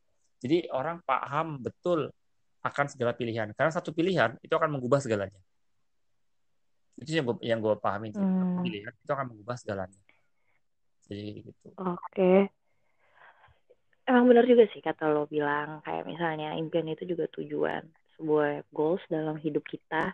Jadi 0.44 0.68
orang 0.74 1.00
paham 1.06 1.62
betul 1.62 2.12
akan 2.60 2.86
segala 2.90 3.16
pilihan. 3.16 3.54
Karena 3.56 3.72
satu 3.72 3.94
pilihan 3.94 4.36
itu 4.44 4.52
akan 4.52 4.78
mengubah 4.78 5.00
segalanya. 5.00 5.40
Itu 7.00 7.10
yang 7.10 7.24
gue 7.26 7.36
yang 7.42 7.58
gue 7.58 7.74
pahami 7.80 8.14
hmm. 8.14 8.62
pilihan 8.62 8.92
itu 8.94 9.10
akan 9.10 9.26
mengubah 9.34 9.56
segalanya 9.58 10.03
jadi 11.08 11.44
gitu 11.44 11.68
oke 11.78 11.98
okay 12.10 12.48
emang 14.04 14.28
benar 14.28 14.44
juga 14.44 14.68
sih 14.72 14.84
kata 14.84 15.08
lo 15.08 15.24
bilang 15.24 15.80
kayak 15.84 16.04
misalnya 16.04 16.52
impian 16.56 16.88
itu 16.88 17.08
juga 17.08 17.28
tujuan 17.32 17.84
sebuah 18.16 18.68
goals 18.70 19.02
dalam 19.08 19.40
hidup 19.40 19.64
kita 19.64 20.12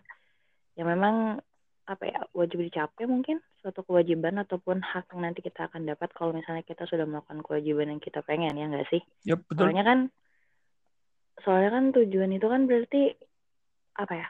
yang 0.79 0.87
memang 0.87 1.43
apa 1.85 2.03
ya 2.07 2.23
wajib 2.31 2.63
dicapai 2.63 3.03
mungkin 3.03 3.43
suatu 3.59 3.83
kewajiban 3.83 4.39
ataupun 4.39 4.79
hak 4.79 5.11
yang 5.11 5.27
nanti 5.27 5.43
kita 5.43 5.67
akan 5.67 5.83
dapat 5.83 6.07
kalau 6.15 6.31
misalnya 6.31 6.63
kita 6.63 6.87
sudah 6.87 7.03
melakukan 7.03 7.43
kewajiban 7.43 7.91
yang 7.91 8.01
kita 8.01 8.23
pengen 8.23 8.55
ya 8.55 8.65
enggak 8.65 8.87
sih? 8.87 9.01
Yep, 9.27 9.39
betul. 9.51 9.59
Soalnya 9.67 9.83
kan 9.83 9.99
soalnya 11.43 11.69
kan 11.75 11.85
tujuan 11.91 12.31
itu 12.31 12.47
kan 12.47 12.61
berarti 12.69 13.11
apa 13.99 14.13
ya 14.15 14.27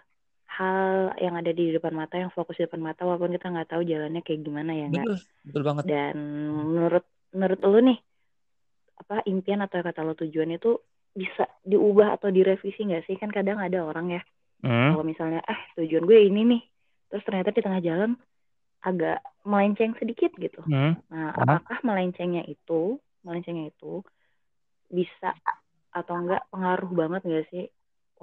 hal 0.52 1.16
yang 1.16 1.40
ada 1.40 1.52
di 1.56 1.72
depan 1.72 1.96
mata 1.96 2.20
yang 2.20 2.32
fokus 2.36 2.60
di 2.60 2.68
depan 2.68 2.84
mata 2.84 3.08
walaupun 3.08 3.32
kita 3.32 3.48
nggak 3.48 3.72
tahu 3.72 3.88
jalannya 3.88 4.20
kayak 4.20 4.44
gimana 4.44 4.72
ya 4.76 4.88
betul, 4.92 5.18
betul 5.48 5.64
banget. 5.64 5.84
Dan 5.88 6.16
menurut 6.76 7.06
menurut 7.32 7.60
lo 7.64 7.80
nih 7.80 8.00
apa 9.00 9.16
impian 9.26 9.64
atau 9.64 9.80
kata 9.80 10.04
lo 10.04 10.14
tujuan 10.14 10.52
itu 10.52 10.76
bisa 11.12 11.48
diubah 11.64 12.20
atau 12.20 12.32
direvisi 12.32 12.88
nggak 12.88 13.08
sih 13.08 13.16
kan 13.20 13.32
kadang 13.32 13.60
ada 13.60 13.84
orang 13.84 14.20
ya 14.20 14.22
hmm. 14.64 14.96
kalau 14.96 15.04
misalnya 15.04 15.42
ah 15.44 15.60
tujuan 15.76 16.08
gue 16.08 16.20
ini 16.28 16.42
nih 16.56 16.62
terus 17.12 17.24
ternyata 17.28 17.52
di 17.52 17.62
tengah 17.64 17.82
jalan 17.84 18.12
agak 18.82 19.20
melenceng 19.44 19.92
sedikit 20.00 20.32
gitu 20.40 20.64
hmm. 20.64 21.04
nah 21.12 21.36
apakah 21.36 21.84
melencengnya 21.84 22.48
itu 22.48 22.96
melencengnya 23.28 23.76
itu 23.76 24.00
bisa 24.88 25.36
atau 25.92 26.16
enggak 26.16 26.48
pengaruh 26.48 26.92
banget 26.96 27.22
nggak 27.28 27.48
sih 27.52 27.66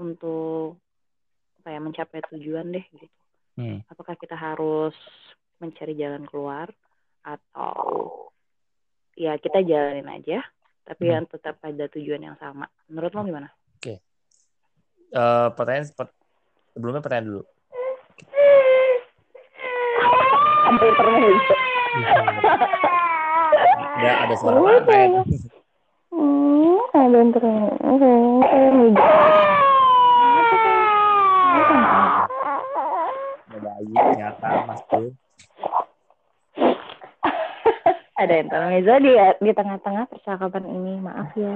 untuk 0.00 0.80
apa 1.68 1.76
ya 1.76 1.84
mencapai 1.84 2.24
tujuan 2.32 2.72
deh 2.72 2.80
gitu 2.96 3.04
hmm. 3.60 3.84
apakah 3.92 4.16
kita 4.16 4.32
harus 4.32 4.96
mencari 5.60 5.92
jalan 5.92 6.24
keluar 6.24 6.72
atau 7.20 8.08
ya 9.12 9.36
kita 9.36 9.60
jalanin 9.60 10.08
aja 10.08 10.40
tapi 10.88 11.04
hmm. 11.04 11.12
yang 11.12 11.24
tetap 11.28 11.60
pada 11.60 11.84
tujuan 11.92 12.24
yang 12.24 12.36
sama. 12.40 12.64
Menurut 12.88 13.12
lo 13.12 13.20
gimana? 13.28 13.52
Oke. 13.76 13.84
Okay. 13.84 13.96
Uh, 15.12 15.20
eh, 15.20 15.48
pertanyaan 15.52 15.92
sebelumnya 16.72 17.04
pertanyaan 17.04 17.28
dulu. 17.28 17.42
Sampai 20.64 20.88
pernah 20.96 21.18
Ada 24.00 24.10
ada 24.24 24.34
suara 24.40 24.56
apa 24.64 24.92
ya? 24.96 25.20
Hmm, 26.08 26.80
ada 26.96 27.16
yang 27.20 27.30
terus. 27.36 27.72
Ada 27.84 28.12
ternyata 34.36 34.68
mas 34.68 34.82
tuh 34.90 35.08
ada 38.20 38.34
intermezzo 38.34 38.94
di 38.98 39.12
di 39.14 39.50
tengah-tengah 39.54 40.10
percakapan 40.10 40.64
ini. 40.66 40.98
Maaf 40.98 41.30
ya. 41.38 41.54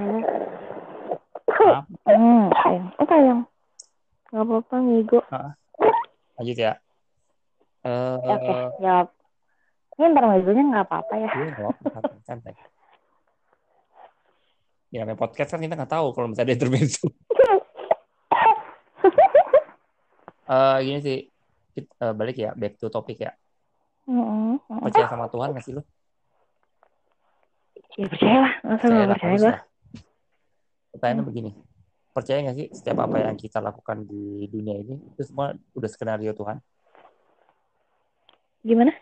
Maaf. 1.59 1.85
hmm 2.07 2.43
sayang. 2.55 2.87
Oh 2.95 3.07
sayang. 3.07 3.39
Nggak 4.31 4.43
apa-apa 4.47 4.75
ngigo 4.79 5.19
lanjut 6.33 6.57
ya. 6.57 6.73
Uh, 7.83 8.15
oke. 8.23 8.41
Okay, 8.41 8.61
jawab. 8.79 9.07
Ini 9.93 10.03
intermezzonya 10.09 10.63
nggak 10.71 10.85
apa-apa 10.87 11.13
ya. 11.19 11.29
Iya 11.35 11.51
nggak 11.51 11.67
apa-apa. 11.91 12.15
Santai 12.23 12.55
ya 14.93 15.01
namanya 15.01 15.25
podcast 15.25 15.57
kan 15.57 15.57
kita 15.57 15.73
nggak 15.73 15.89
tahu 15.89 16.13
kalau 16.13 16.29
misalnya 16.29 16.53
ada 16.53 16.57
intermezzo. 16.61 17.09
Uh, 20.45 20.77
gini 20.85 21.01
sih 21.01 21.32
uh, 21.81 22.13
balik 22.13 22.37
ya 22.37 22.53
back 22.53 22.77
to 22.77 22.91
topic 22.91 23.23
ya 23.23 23.31
mm 24.05 24.57
-hmm. 24.59 24.79
percaya 24.83 25.07
sama 25.09 25.27
Tuhan 25.31 25.51
nggak 25.55 25.65
sih 25.65 25.73
lo 25.73 25.83
Ya 27.93 28.09
percaya 28.09 28.37
lah, 28.41 28.53
masa 28.65 28.85
nggak 28.89 29.09
percaya 29.13 29.35
gue. 29.37 29.53
Pertanyaannya 30.97 31.21
hmm. 31.21 31.29
begini, 31.29 31.51
percaya 32.09 32.37
nggak 32.41 32.57
sih 32.57 32.67
setiap 32.73 32.97
apa 33.05 33.17
yang 33.21 33.37
kita 33.37 33.61
lakukan 33.61 33.97
di 34.05 34.49
dunia 34.49 34.81
ini 34.81 34.97
itu 34.97 35.21
semua 35.21 35.53
udah 35.77 35.89
skenario 35.89 36.33
Tuhan? 36.33 36.57
Gimana? 38.65 38.93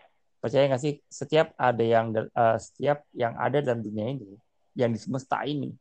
Percaya 0.44 0.68
nggak 0.68 0.82
sih 0.82 1.00
setiap 1.08 1.56
ada 1.56 1.80
yang 1.80 2.12
uh, 2.12 2.58
setiap 2.60 3.08
yang 3.16 3.32
ada 3.40 3.64
dalam 3.64 3.80
dunia 3.80 4.12
ini, 4.12 4.36
yang 4.76 4.92
di 4.92 5.00
semesta 5.00 5.40
ini, 5.48 5.72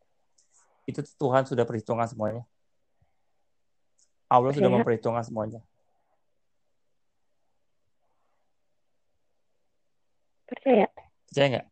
itu 0.88 1.04
Tuhan 1.04 1.44
sudah 1.44 1.68
perhitungan 1.68 2.08
semuanya. 2.08 2.48
Allah 4.32 4.56
percaya. 4.56 4.64
sudah 4.64 4.72
memperhitungkan 4.72 5.24
semuanya. 5.28 5.60
Percaya? 10.62 10.88
Percaya 11.26 11.48
nggak? 11.58 11.68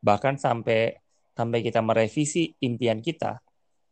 bahkan 0.00 0.40
sampai 0.40 0.96
sampai 1.36 1.60
kita 1.60 1.84
merevisi 1.84 2.56
impian 2.64 3.04
kita 3.04 3.40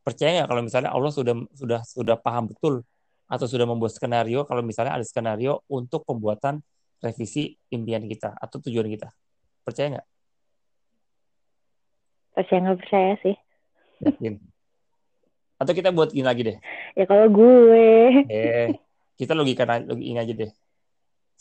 percaya 0.02 0.40
nggak 0.40 0.48
kalau 0.48 0.62
misalnya 0.64 0.90
Allah 0.92 1.12
sudah 1.12 1.36
sudah 1.52 1.80
sudah 1.84 2.16
paham 2.16 2.48
betul 2.48 2.80
atau 3.28 3.44
sudah 3.44 3.68
membuat 3.68 3.92
skenario 3.92 4.48
kalau 4.48 4.64
misalnya 4.64 4.96
ada 4.96 5.04
skenario 5.04 5.60
untuk 5.68 6.08
pembuatan 6.08 6.64
revisi 7.04 7.52
impian 7.68 8.08
kita 8.08 8.32
atau 8.40 8.56
tujuan 8.64 8.88
kita? 8.88 9.12
Percaya 9.62 10.00
nggak? 10.00 10.06
Percaya 12.32 12.58
nggak 12.64 12.78
percaya 12.80 13.12
sih. 13.20 13.36
Yakin? 14.00 14.34
Atau 15.60 15.72
kita 15.76 15.92
buat 15.92 16.08
gini 16.16 16.24
lagi 16.24 16.40
deh? 16.40 16.56
Ya 16.96 17.04
kalau 17.04 17.28
gue. 17.28 17.86
Eh 18.32 18.72
kita 19.20 19.36
logika 19.36 19.68
logika 19.84 20.24
aja 20.24 20.32
deh 20.32 20.50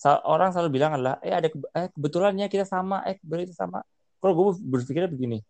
orang 0.05 0.53
selalu 0.53 0.69
bilang 0.77 0.93
adalah 0.93 1.17
eh 1.25 1.33
ada 1.33 1.49
eh, 1.49 1.89
kebetulannya 1.89 2.45
kita 2.53 2.69
sama 2.69 3.01
eh 3.09 3.17
berarti 3.25 3.53
sama. 3.53 3.81
Kalau 4.21 4.33
gue 4.33 4.45
berpikirnya 4.61 5.09
begini 5.09 5.41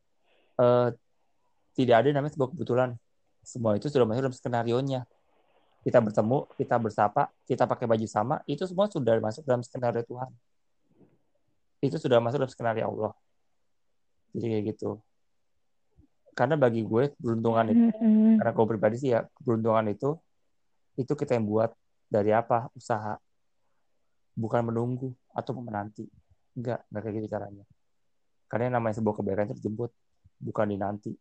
uh, 0.60 0.92
tidak 1.76 1.96
ada 2.04 2.08
namanya 2.16 2.34
sebuah 2.36 2.50
kebetulan. 2.56 2.90
Semua 3.44 3.76
itu 3.80 3.88
sudah 3.88 4.04
masuk 4.04 4.28
dalam 4.28 4.36
skenario 4.36 4.80
nya 4.84 5.08
kita 5.88 6.04
bertemu 6.04 6.52
kita 6.60 6.76
bersapa 6.84 7.32
kita 7.48 7.64
pakai 7.64 7.88
baju 7.88 8.08
sama 8.12 8.44
itu 8.44 8.60
semua 8.68 8.92
sudah 8.92 9.24
masuk 9.24 9.44
dalam 9.48 9.64
skenario 9.64 10.04
Tuhan. 10.04 10.32
Itu 11.80 11.96
sudah 12.00 12.20
masuk 12.20 12.44
dalam 12.44 12.52
skenario 12.52 12.84
Allah. 12.88 13.14
Jadi 14.36 14.48
kayak 14.52 14.64
gitu. 14.76 15.00
Karena 16.36 16.60
bagi 16.60 16.84
gue 16.84 17.16
keberuntungan 17.16 17.66
itu 17.72 17.84
mm-hmm. 17.88 18.36
karena 18.42 18.52
gue 18.52 18.66
pribadi 18.68 18.96
sih 19.00 19.10
ya 19.16 19.26
keberuntungan 19.40 19.86
itu 19.92 20.16
itu 21.00 21.14
kita 21.14 21.36
yang 21.36 21.48
buat. 21.48 21.72
Dari 22.08 22.32
apa? 22.32 22.72
Usaha 22.72 23.20
bukan 24.38 24.70
menunggu 24.70 25.10
atau 25.34 25.58
menanti 25.58 26.06
enggak 26.54 26.86
enggak 26.94 27.02
kayak 27.02 27.16
gitu 27.18 27.28
caranya 27.34 27.66
karena 28.48 28.72
yang 28.72 28.76
namanya 28.80 28.96
sebuah 29.00 29.16
kebaikan 29.20 29.52
itu 29.52 29.56
dijemput, 29.60 29.92
bukan 30.40 30.66
dinanti. 30.72 31.12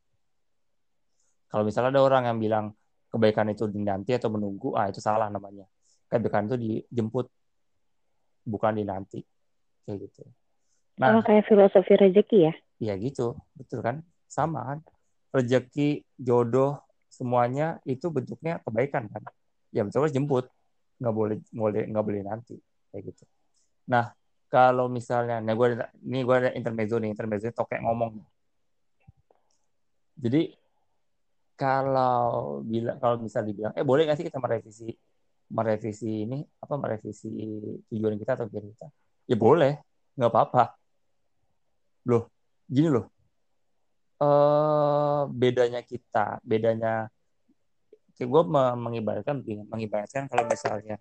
Kalau 1.50 1.62
misalnya 1.66 1.90
ada 1.99 2.02
orang 2.02 2.23
yang 2.30 2.38
bilang 2.38 2.66
kebaikan 3.11 3.50
itu 3.50 3.66
dinanti 3.66 4.14
atau 4.14 4.30
menunggu, 4.30 4.78
ah 4.78 4.87
itu 4.87 5.02
salah 5.02 5.26
namanya. 5.26 5.66
Kebaikan 6.06 6.46
itu 6.46 6.56
dijemput, 6.58 7.26
bukan 8.46 8.78
dinanti. 8.78 9.26
Kayak 9.87 10.06
gitu. 10.11 10.23
Nah, 11.02 11.18
oh, 11.18 11.23
kayak 11.26 11.50
filosofi 11.50 11.99
rezeki 11.99 12.38
ya? 12.50 12.54
Iya 12.78 12.94
gitu, 13.02 13.35
betul 13.58 13.82
kan? 13.82 14.06
Sama 14.30 14.62
kan? 14.62 14.78
Rezeki, 15.35 16.06
jodoh, 16.14 16.78
semuanya 17.11 17.82
itu 17.82 18.06
bentuknya 18.06 18.62
kebaikan 18.62 19.11
kan? 19.11 19.23
Ya 19.75 19.82
betul 19.82 20.06
jemput, 20.14 20.46
nggak 21.02 21.14
boleh 21.14 21.37
boleh 21.50 21.82
nggak 21.90 22.04
boleh 22.06 22.23
nanti 22.23 22.56
kayak 22.97 23.12
gitu. 23.12 23.25
Nah 23.93 24.17
kalau 24.49 24.88
misalnya, 24.88 25.45
nah 25.45 25.53
gue 25.53 25.69
ini 26.09 26.25
gue 26.25 26.37
ada 26.41 26.50
intermezzo 26.57 26.97
nih, 26.97 27.12
intermezzo 27.12 27.53
tokek 27.53 27.85
ngomong. 27.85 28.17
Jadi 30.17 30.49
kalau 31.53 32.65
bila 32.65 32.97
kalau 32.97 33.21
misal 33.21 33.45
dibilang, 33.45 33.76
eh 33.76 33.85
boleh 33.85 34.09
nggak 34.09 34.17
sih 34.17 34.26
kita 34.33 34.41
merevisi 34.41 34.88
merevisi 35.47 36.25
ini 36.25 36.41
apa 36.43 36.75
merevisi 36.81 37.29
tujuan 37.93 38.17
kita 38.17 38.33
atau 38.41 38.49
tujuan 38.49 38.67
kita? 38.73 38.87
Ya 39.29 39.37
boleh, 39.37 39.76
nggak 40.17 40.31
apa-apa. 40.33 40.65
Loh, 42.09 42.33
gini 42.65 42.88
loh. 42.88 43.12
Eh 44.17 45.23
bedanya 45.29 45.85
kita, 45.85 46.41
bedanya 46.41 47.12
gue 48.17 48.43
mengibaratkan 48.81 49.45
mengibaratkan 49.69 50.25
kalau 50.33 50.49
misalnya 50.49 50.97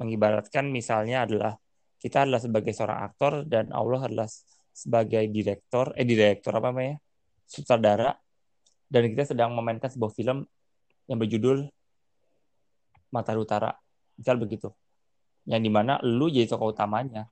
mengibaratkan 0.00 0.72
misalnya 0.72 1.28
adalah 1.28 1.60
kita 2.00 2.24
adalah 2.24 2.40
sebagai 2.40 2.72
seorang 2.72 3.04
aktor 3.04 3.44
dan 3.44 3.68
Allah 3.76 4.08
adalah 4.08 4.28
sebagai 4.72 5.28
direktor 5.28 5.92
eh 5.92 6.08
direktor 6.08 6.56
apa 6.56 6.72
namanya 6.72 6.96
sutradara. 7.44 8.16
Dan 8.90 9.06
kita 9.14 9.36
sedang 9.36 9.54
memainkan 9.54 9.86
sebuah 9.86 10.10
film 10.10 10.42
yang 11.06 11.18
berjudul 11.20 11.68
Matahari 13.14 13.38
Utara. 13.38 13.70
Misal 14.18 14.34
begitu. 14.40 14.74
Yang 15.46 15.60
di 15.62 15.70
mana 15.70 16.02
lu 16.02 16.26
jadi 16.26 16.50
tokoh 16.50 16.74
utamanya. 16.74 17.30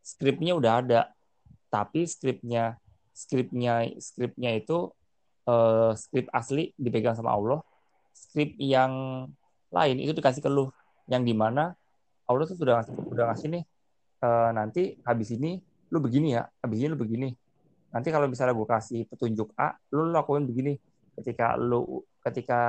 Skripnya 0.00 0.56
udah 0.56 0.72
ada. 0.80 1.00
Tapi 1.68 2.08
skripnya 2.08 2.80
skripnya 3.12 3.84
skripnya 4.00 4.56
itu 4.56 4.88
uh, 5.44 5.92
skrip 5.92 6.32
asli 6.32 6.72
dipegang 6.80 7.16
sama 7.20 7.36
Allah. 7.36 7.60
Skrip 8.16 8.56
yang 8.56 9.26
lain 9.72 9.96
itu 10.00 10.16
dikasih 10.16 10.40
ke 10.40 10.48
lu 10.48 10.72
yang 11.10 11.22
di 11.26 11.34
mana 11.34 11.74
Allah 12.26 12.44
tuh 12.46 12.58
sudah 12.58 12.80
ngasih, 12.80 12.94
udah 13.10 13.24
ngasih 13.32 13.48
nih 13.58 13.64
uh, 14.22 14.50
nanti 14.54 14.96
habis 15.02 15.34
ini 15.34 15.58
lu 15.92 15.98
begini 16.00 16.38
ya, 16.38 16.46
habis 16.62 16.78
ini 16.80 16.88
lu 16.88 16.98
begini. 16.98 17.28
Nanti 17.92 18.08
kalau 18.08 18.24
misalnya 18.24 18.56
gue 18.56 18.64
kasih 18.64 19.04
petunjuk 19.04 19.52
A, 19.60 19.76
lu 19.92 20.08
lakuin 20.08 20.48
begini. 20.48 20.80
Ketika 21.12 21.60
lu 21.60 22.00
ketika 22.24 22.60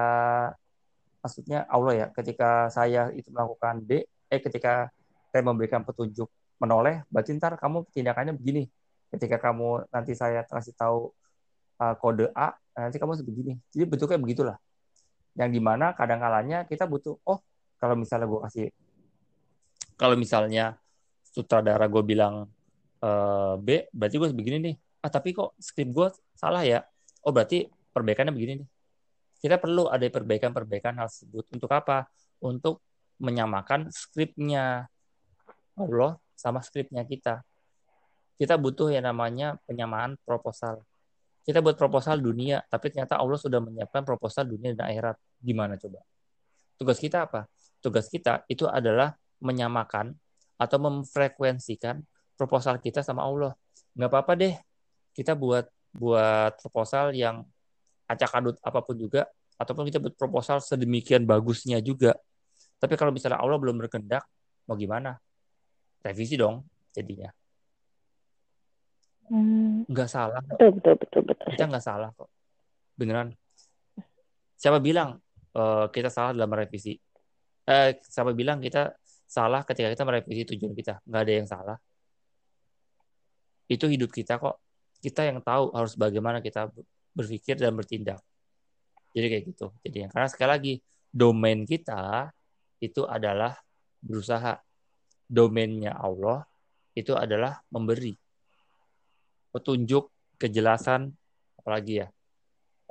maksudnya 1.23 1.63
Allah 1.71 1.93
ya, 1.95 2.07
ketika 2.11 2.67
saya 2.67 3.07
itu 3.15 3.31
melakukan 3.31 3.79
D, 3.87 4.03
eh 4.27 4.41
ketika 4.43 4.91
saya 5.31 5.41
memberikan 5.47 5.87
petunjuk 5.87 6.27
menoleh, 6.59 7.07
berarti 7.07 7.31
ntar 7.39 7.55
kamu 7.55 7.87
tindakannya 7.95 8.35
begini. 8.35 8.67
Ketika 9.15 9.39
kamu 9.39 9.87
nanti 9.93 10.11
saya 10.17 10.43
kasih 10.43 10.75
tahu 10.75 11.15
uh, 11.79 11.95
kode 11.95 12.27
A, 12.35 12.51
nanti 12.75 12.99
kamu 12.99 13.15
sebegini. 13.15 13.55
Jadi 13.71 13.83
bentuknya 13.87 14.19
begitulah. 14.19 14.57
Yang 15.39 15.49
di 15.55 15.61
mana 15.63 15.95
kadang 15.95 16.19
kalanya 16.19 16.67
kita 16.67 16.83
butuh, 16.83 17.15
oh 17.23 17.39
kalau 17.83 17.99
misalnya 17.99 18.31
gue 18.31 18.39
kasih, 18.47 18.67
kalau 19.99 20.15
misalnya 20.15 20.79
sutradara 21.27 21.83
gue 21.91 21.99
bilang 21.99 22.47
uh, 23.03 23.59
B, 23.59 23.91
berarti 23.91 24.15
gue 24.15 24.31
begini 24.31 24.57
nih. 24.71 24.75
Ah 25.03 25.11
tapi 25.11 25.35
kok 25.35 25.51
skrip 25.59 25.91
gue 25.91 26.07
salah 26.31 26.63
ya? 26.63 26.79
Oh 27.27 27.35
berarti 27.35 27.67
perbaikannya 27.91 28.31
begini 28.31 28.63
nih. 28.63 28.69
Kita 29.43 29.59
perlu 29.59 29.91
ada 29.91 30.07
perbaikan-perbaikan 30.07 30.95
hal 30.95 31.11
tersebut. 31.11 31.43
Untuk 31.51 31.67
apa? 31.75 32.07
Untuk 32.39 32.79
menyamakan 33.19 33.91
skripnya 33.91 34.87
Allah 35.75 36.15
sama 36.39 36.63
skripnya 36.63 37.03
kita. 37.03 37.43
Kita 38.39 38.55
butuh 38.55 38.95
yang 38.95 39.03
namanya 39.03 39.59
penyamaan 39.67 40.15
proposal. 40.23 40.87
Kita 41.43 41.59
buat 41.59 41.75
proposal 41.75 42.23
dunia, 42.23 42.63
tapi 42.71 42.87
ternyata 42.87 43.19
Allah 43.19 43.35
sudah 43.35 43.59
menyiapkan 43.59 44.07
proposal 44.07 44.47
dunia 44.47 44.71
dan 44.71 44.87
akhirat. 44.87 45.19
Gimana 45.43 45.75
coba? 45.75 45.99
Tugas 46.79 46.95
kita 47.03 47.27
apa? 47.27 47.51
Tugas 47.83 48.07
kita 48.07 48.47
itu 48.47 48.63
adalah 48.63 49.11
menyamakan 49.43 50.15
atau 50.55 50.77
memfrekuensikan 50.79 51.99
proposal 52.39 52.79
kita 52.79 53.03
sama 53.03 53.27
Allah. 53.27 53.51
Nggak 53.99 54.09
apa-apa 54.09 54.33
deh, 54.39 54.55
kita 55.11 55.35
buat 55.35 55.67
buat 55.91 56.55
proposal 56.63 57.11
yang 57.11 57.43
acak 58.07 58.31
adut 58.39 58.55
apa 58.63 58.79
pun 58.79 58.95
juga, 58.95 59.27
ataupun 59.59 59.91
kita 59.91 59.99
buat 59.99 60.15
proposal 60.15 60.63
sedemikian 60.63 61.27
bagusnya 61.27 61.83
juga. 61.83 62.15
Tapi 62.79 62.95
kalau 62.95 63.11
misalnya 63.11 63.43
Allah 63.43 63.59
belum 63.59 63.79
berkehendak, 63.83 64.23
mau 64.65 64.79
gimana? 64.79 65.19
Revisi 66.03 66.39
dong 66.39 66.63
jadinya. 66.91 67.31
Hmm. 69.31 69.87
Nggak 69.87 70.09
salah. 70.11 70.43
Betul, 70.43 70.79
betul, 70.79 70.95
betul, 70.99 71.21
betul. 71.27 71.47
Kita 71.55 71.63
nggak 71.67 71.83
salah 71.83 72.09
kok. 72.11 72.27
Beneran. 72.95 73.31
Siapa 74.59 74.83
bilang 74.83 75.19
uh, 75.55 75.87
kita 75.91 76.11
salah 76.11 76.35
dalam 76.35 76.51
revisi? 76.51 76.95
Eh, 77.63 77.95
siapa 78.03 78.35
bilang 78.35 78.59
kita 78.59 78.91
salah 79.23 79.63
ketika 79.63 79.87
kita 79.87 80.03
merevisi 80.03 80.43
tujuan 80.55 80.75
kita. 80.75 80.99
Nggak 81.07 81.21
ada 81.23 81.33
yang 81.33 81.47
salah. 81.47 81.77
Itu 83.71 83.87
hidup 83.87 84.11
kita 84.11 84.37
kok. 84.37 84.59
Kita 84.99 85.23
yang 85.23 85.39
tahu 85.39 85.71
harus 85.71 85.95
bagaimana 85.95 86.43
kita 86.43 86.69
berpikir 87.15 87.55
dan 87.59 87.73
bertindak. 87.73 88.19
Jadi 89.15 89.25
kayak 89.29 89.43
gitu. 89.53 89.67
Jadi 89.85 89.97
karena 90.11 90.27
sekali 90.27 90.49
lagi 90.49 90.73
domain 91.13 91.63
kita 91.63 92.33
itu 92.83 93.07
adalah 93.07 93.55
berusaha. 94.03 94.59
Domainnya 95.33 95.97
Allah 95.97 96.45
itu 96.93 97.15
adalah 97.17 97.57
memberi 97.73 98.13
petunjuk, 99.49 100.11
kejelasan, 100.37 101.09
apalagi 101.57 102.05
ya. 102.05 102.07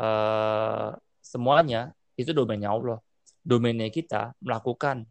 Uh, 0.00 0.96
semuanya 1.20 1.92
itu 2.16 2.32
domainnya 2.34 2.72
Allah. 2.72 2.98
Domainnya 3.42 3.90
kita 3.90 4.38
melakukan 4.38 5.06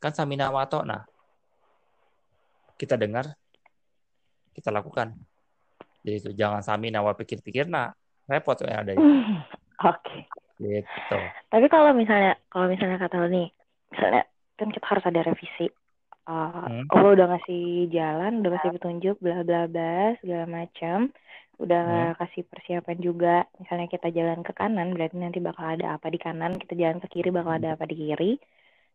Kan 0.00 0.16
samina 0.16 0.48
wa 0.48 0.64
nah 0.88 1.04
Kita 2.80 2.96
dengar, 2.96 3.28
kita 4.56 4.72
lakukan. 4.72 5.12
Jadi 6.00 6.16
itu 6.16 6.30
jangan 6.32 6.64
samina 6.64 7.04
wa 7.04 7.12
pikir-pikir 7.12 7.68
nah 7.68 7.92
repot 8.24 8.56
yang 8.64 8.80
ada. 8.80 8.96
Oke. 8.96 9.12
Okay. 9.84 10.20
Gitu. 10.56 11.18
Tapi 11.52 11.66
kalau 11.68 11.92
misalnya 11.92 12.40
kalau 12.48 12.72
misalnya 12.72 12.96
kata 12.96 13.20
lo 13.20 13.28
nih, 13.28 13.52
misalnya 13.92 14.24
kan 14.56 14.72
kita 14.72 14.86
harus 14.88 15.04
ada 15.04 15.20
revisi. 15.28 15.68
Uh, 16.24 16.64
hmm. 16.68 16.84
Oh 16.96 17.12
udah 17.12 17.36
ngasih 17.36 17.92
jalan, 17.92 18.40
udah 18.40 18.50
kasih 18.56 18.72
petunjuk, 18.80 19.16
bla 19.20 19.44
bla 19.44 19.68
bla 19.68 20.16
segala 20.24 20.48
macam 20.48 21.12
udah 21.60 22.16
hmm. 22.16 22.16
kasih 22.16 22.42
persiapan 22.48 22.98
juga 23.04 23.44
misalnya 23.60 23.86
kita 23.92 24.08
jalan 24.08 24.40
ke 24.40 24.56
kanan 24.56 24.96
berarti 24.96 25.16
nanti 25.20 25.44
bakal 25.44 25.76
ada 25.76 26.00
apa 26.00 26.08
di 26.08 26.16
kanan 26.16 26.56
kita 26.56 26.72
jalan 26.72 26.98
ke 27.04 27.06
kiri 27.12 27.28
bakal 27.28 27.52
ada 27.52 27.76
apa 27.76 27.84
di 27.84 27.94
kiri 28.00 28.32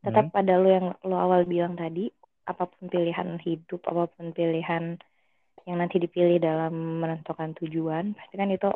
tetap 0.01 0.29
hmm. 0.29 0.33
pada 0.33 0.53
lo 0.57 0.69
yang 0.73 0.87
lo 1.05 1.15
awal 1.21 1.45
bilang 1.45 1.77
tadi 1.77 2.09
apa 2.49 2.65
pun 2.65 2.89
pilihan 2.89 3.37
hidup 3.41 3.81
apa 3.85 4.09
pun 4.09 4.33
pilihan 4.33 4.97
yang 5.65 5.77
nanti 5.77 5.97
dipilih 6.01 6.41
dalam 6.41 7.01
menentukan 7.01 7.53
tujuan 7.61 8.17
pasti 8.17 8.33
kan 8.33 8.49
itu 8.49 8.69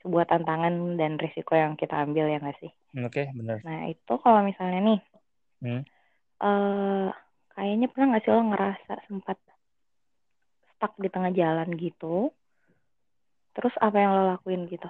sebuah 0.00 0.28
tantangan 0.32 0.96
dan 0.96 1.20
risiko 1.20 1.52
yang 1.56 1.76
kita 1.76 1.96
ambil 1.96 2.28
ya 2.28 2.40
nggak 2.40 2.56
sih 2.60 2.72
oke 2.96 3.12
okay, 3.12 3.28
benar 3.36 3.60
nah 3.64 3.84
itu 3.84 4.12
kalau 4.20 4.40
misalnya 4.44 4.80
nih 4.80 5.00
hmm. 5.60 5.82
uh, 6.40 7.08
kayaknya 7.52 7.86
pernah 7.92 8.06
nggak 8.16 8.22
sih 8.24 8.32
lo 8.32 8.42
ngerasa 8.48 8.92
sempat 9.08 9.38
stuck 10.76 10.92
di 11.00 11.08
tengah 11.12 11.32
jalan 11.36 11.72
gitu 11.76 12.32
terus 13.56 13.72
apa 13.80 13.96
yang 13.96 14.12
lo 14.12 14.36
lakuin 14.36 14.68
gitu? 14.68 14.84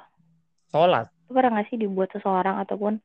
Sholat. 0.75 1.07
Itu 1.27 1.31
pernah 1.31 1.63
nggak 1.63 1.71
sih 1.71 1.79
dibuat 1.79 2.11
seseorang 2.11 2.59
ataupun 2.67 2.99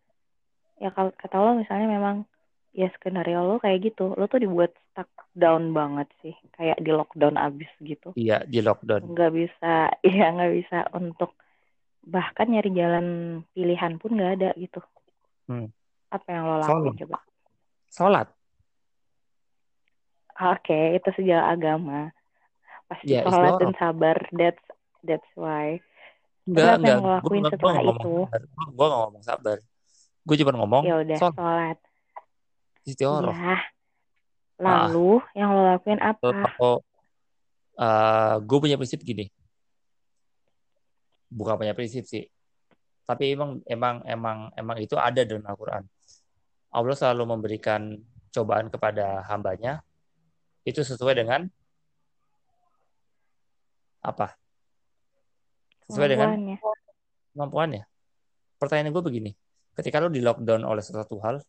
ya 0.81 0.89
kalau 0.89 1.13
kata 1.13 1.37
lo 1.37 1.53
misalnya 1.53 1.85
memang 1.85 2.25
ya 2.73 2.89
skenario 2.97 3.45
lo 3.45 3.61
kayak 3.61 3.93
gitu. 3.93 4.17
Lo 4.17 4.25
tuh 4.25 4.41
dibuat 4.41 4.73
stuck 4.89 5.07
down 5.37 5.69
banget 5.77 6.09
sih 6.25 6.33
kayak 6.57 6.81
di 6.81 6.89
lockdown 6.89 7.37
abis 7.37 7.69
gitu. 7.85 8.17
Iya 8.17 8.41
di 8.49 8.65
lockdown. 8.65 9.13
Nggak 9.13 9.31
bisa 9.37 9.93
iya 10.09 10.33
nggak 10.33 10.53
bisa 10.57 10.77
untuk 10.97 11.37
bahkan 12.01 12.49
nyari 12.49 12.73
jalan 12.73 13.05
pilihan 13.53 14.01
pun 14.01 14.17
nggak 14.17 14.33
ada 14.41 14.49
gitu. 14.57 14.81
Hmm. 15.45 15.67
apa 16.11 16.27
yang 16.27 16.43
lo 16.43 16.59
lakuin 16.59 16.95
coba? 17.07 17.19
Sholat. 17.87 18.27
Oke 20.41 20.73
okay, 20.73 20.85
itu 20.99 21.09
sejarah 21.15 21.53
agama. 21.55 22.11
Pasti 22.91 23.15
yeah, 23.15 23.23
sholat 23.23 23.61
dan 23.63 23.71
sabar 23.79 24.17
that's 24.35 24.59
that's 25.05 25.31
why 25.37 25.77
enggak 26.45 26.81
enggak 26.81 26.93
yang 26.97 27.03
lo 27.05 27.09
lakuin 27.17 27.41
gua, 27.45 27.51
setelah 27.53 27.73
gua 27.77 27.93
itu 27.93 28.15
gue 28.71 28.85
gak 28.87 29.01
ngomong 29.05 29.23
sabar 29.23 29.57
gue 30.21 30.35
cuma 30.41 30.51
ngomong 30.57 30.83
ya 30.85 30.95
udah 31.01 31.17
sholat 31.17 31.77
Istiqoroh. 32.81 33.33
Iya. 33.33 33.57
Lalu 34.61 35.21
ah. 35.21 35.37
yang 35.37 35.49
lo 35.53 35.61
lakuin 35.65 36.01
apa? 36.01 36.29
Uh, 36.57 36.79
eh, 37.77 38.33
gue 38.41 38.57
punya 38.57 38.77
prinsip 38.77 39.01
gini. 39.01 39.29
Bukan 41.31 41.57
punya 41.57 41.77
prinsip 41.77 42.05
sih. 42.05 42.27
tapi 43.01 43.35
emang 43.35 43.59
emang 43.67 43.99
emang 44.07 44.37
emang 44.55 44.77
itu 44.79 44.95
ada 44.95 45.27
dalam 45.27 45.43
Al-Quran 45.43 45.83
Allah 46.71 46.95
selalu 46.95 47.35
memberikan 47.35 47.99
cobaan 48.31 48.71
kepada 48.71 49.19
hambanya 49.27 49.83
itu 50.63 50.79
sesuai 50.79 51.19
dengan 51.19 51.43
apa 53.99 54.39
sesuai 55.91 56.07
dengan 56.07 56.29
kemampuannya 57.35 57.83
pertanyaan 58.55 58.95
gue 58.95 59.03
begini. 59.03 59.31
Ketika 59.75 59.99
lo 59.99 60.07
di 60.07 60.23
lockdown 60.23 60.63
oleh 60.63 60.83
sesuatu 60.83 61.19
hal 61.19 61.43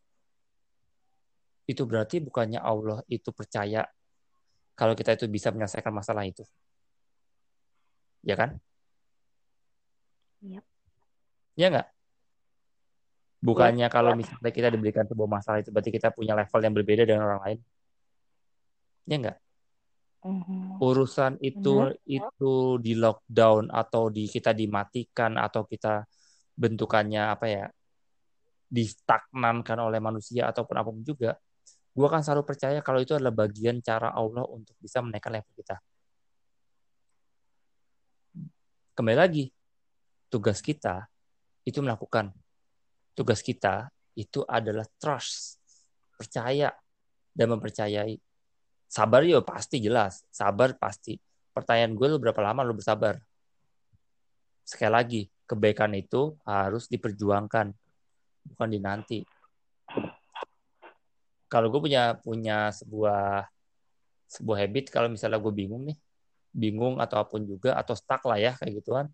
itu 1.70 1.82
berarti 1.86 2.18
bukannya 2.18 2.58
Allah 2.58 3.06
itu 3.06 3.30
percaya 3.30 3.86
kalau 4.74 4.98
kita 4.98 5.14
itu 5.14 5.30
bisa 5.30 5.54
menyelesaikan 5.54 5.94
masalah 5.94 6.26
itu? 6.26 6.42
Ya 8.26 8.34
kan? 8.34 8.58
Yep. 10.42 10.64
ya 11.54 11.66
nggak? 11.70 11.88
Bukannya 13.42 13.86
kalau 13.90 14.14
misalnya 14.18 14.50
kita 14.50 14.70
diberikan 14.74 15.06
sebuah 15.06 15.30
masalah 15.30 15.62
itu 15.62 15.70
berarti 15.70 15.90
kita 15.94 16.10
punya 16.10 16.34
level 16.34 16.60
yang 16.62 16.74
berbeda 16.74 17.02
dengan 17.06 17.26
orang 17.30 17.42
lain? 17.46 17.58
Ya 19.06 19.16
nggak? 19.18 19.36
Mhm. 19.38 19.51
Urusan 20.78 21.34
itu 21.42 21.90
itu 22.06 22.54
di 22.78 22.94
lockdown 22.94 23.74
atau 23.74 24.06
di 24.06 24.30
kita 24.30 24.54
dimatikan 24.54 25.34
atau 25.34 25.66
kita 25.66 26.06
bentukannya 26.54 27.22
apa 27.26 27.46
ya 27.50 27.66
distagnankan 28.70 29.78
oleh 29.82 29.98
manusia 29.98 30.46
ataupun 30.46 30.74
apa 30.78 30.88
pun 30.94 31.02
juga 31.02 31.34
gue 31.92 32.06
akan 32.08 32.22
selalu 32.24 32.46
percaya 32.48 32.78
kalau 32.80 33.02
itu 33.02 33.12
adalah 33.12 33.34
bagian 33.34 33.82
cara 33.84 34.14
Allah 34.16 34.48
untuk 34.48 34.72
bisa 34.80 35.04
menaikkan 35.04 35.28
level 35.28 35.52
kita. 35.52 35.76
Kembali 38.96 39.18
lagi 39.18 39.44
tugas 40.32 40.64
kita 40.64 41.04
itu 41.68 41.84
melakukan. 41.84 42.32
Tugas 43.12 43.44
kita 43.44 43.92
itu 44.16 44.40
adalah 44.48 44.88
trust 44.96 45.60
percaya 46.16 46.72
dan 47.36 47.46
mempercayai 47.52 48.16
sabar 48.92 49.24
ya 49.24 49.40
pasti 49.40 49.80
jelas. 49.80 50.28
Sabar 50.28 50.76
pasti. 50.76 51.16
Pertanyaan 51.56 51.96
gue 51.96 52.06
lu 52.12 52.20
berapa 52.20 52.44
lama 52.44 52.60
lu 52.60 52.76
bersabar? 52.76 53.16
Sekali 54.68 54.92
lagi 54.92 55.22
kebaikan 55.48 55.96
itu 55.96 56.36
harus 56.44 56.92
diperjuangkan 56.92 57.72
bukan 58.52 58.68
dinanti. 58.68 59.24
Kalau 61.48 61.72
gue 61.72 61.80
punya 61.80 62.20
punya 62.20 62.68
sebuah 62.72 63.48
sebuah 64.28 64.56
habit 64.64 64.88
kalau 64.88 65.08
misalnya 65.12 65.40
gue 65.40 65.52
bingung 65.52 65.84
nih 65.84 65.96
bingung 66.52 67.00
atau 67.00 67.20
apa 67.20 67.36
pun 67.36 67.44
juga 67.44 67.76
atau 67.76 67.92
stuck 67.92 68.24
lah 68.24 68.40
ya 68.40 68.52
kayak 68.56 68.80
gituan 68.80 69.06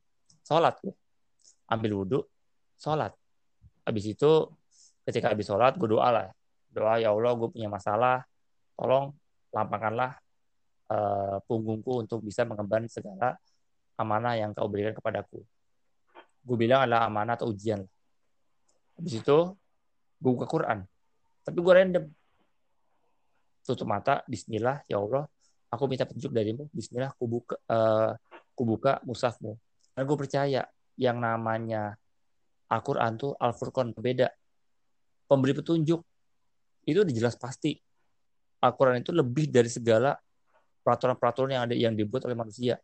sholat 0.42 0.74
gue. 0.82 0.94
Ambil 1.70 2.02
wudhu 2.02 2.20
sholat. 2.78 3.14
Habis 3.86 4.14
itu 4.14 4.30
ketika 5.06 5.30
habis 5.30 5.46
sholat 5.46 5.78
gue 5.78 5.86
doa 5.90 6.10
lah. 6.10 6.26
Doa 6.70 6.98
ya 6.98 7.14
Allah 7.14 7.34
gue 7.34 7.48
punya 7.50 7.70
masalah. 7.70 8.26
Tolong 8.78 9.10
lampangkanlah 9.54 10.18
uh, 10.92 11.36
punggungku 11.44 12.04
untuk 12.04 12.20
bisa 12.24 12.44
mengemban 12.44 12.86
segala 12.86 13.36
amanah 13.98 14.38
yang 14.38 14.54
kau 14.54 14.68
berikan 14.70 14.94
kepadaku. 14.94 15.42
Gue 16.44 16.56
bilang 16.56 16.86
adalah 16.86 17.08
amanah 17.08 17.34
atau 17.36 17.50
ujian. 17.50 17.82
Habis 18.96 19.20
itu 19.20 19.38
gue 20.18 20.30
buka 20.32 20.46
Quran. 20.46 20.86
Tapi 21.42 21.58
gue 21.58 21.74
random. 21.74 22.04
Tutup 23.64 23.84
mata 23.84 24.24
Bismillah 24.24 24.80
ya 24.88 24.96
Allah 24.96 25.28
aku 25.68 25.84
minta 25.88 26.08
petunjuk 26.08 26.32
darimu 26.32 26.68
Bismillah 26.72 27.12
aku 27.12 27.24
buka 27.28 27.54
uh, 27.68 28.16
aku 28.56 28.62
buka 28.64 28.98
musafmu 29.04 29.54
dan 29.92 30.02
gue 30.08 30.16
percaya 30.16 30.64
yang 30.98 31.20
namanya 31.20 31.94
Al-Quran 32.68 33.16
tuh 33.20 33.32
Al-Furqan 33.36 33.92
berbeda 33.92 34.32
pemberi 35.28 35.52
petunjuk 35.56 36.00
itu 36.88 36.98
udah 37.04 37.14
jelas 37.14 37.36
pasti 37.36 37.76
Al-Quran 38.58 39.02
itu 39.02 39.14
lebih 39.14 39.50
dari 39.50 39.70
segala 39.70 40.18
peraturan-peraturan 40.82 41.54
yang 41.54 41.62
ada 41.68 41.74
yang 41.76 41.94
dibuat 41.94 42.26
oleh 42.26 42.34
manusia. 42.34 42.80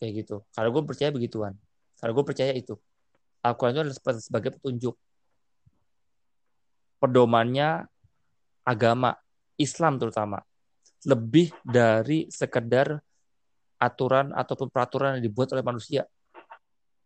Kayak 0.00 0.26
gitu. 0.26 0.36
Kalau 0.50 0.68
gue 0.74 0.82
percaya 0.82 1.10
begituan. 1.14 1.54
Kalau 2.02 2.12
gue 2.16 2.24
percaya 2.26 2.50
itu. 2.56 2.74
Al-Quran 3.42 3.72
itu 3.78 3.82
adalah 3.86 4.18
sebagai 4.18 4.50
petunjuk. 4.58 4.94
Pedomannya 6.98 7.86
agama. 8.66 9.14
Islam 9.60 10.00
terutama. 10.00 10.42
Lebih 11.06 11.54
dari 11.62 12.26
sekedar 12.32 12.98
aturan 13.78 14.34
ataupun 14.34 14.70
peraturan 14.70 15.18
yang 15.18 15.24
dibuat 15.26 15.54
oleh 15.54 15.62
manusia. 15.62 16.02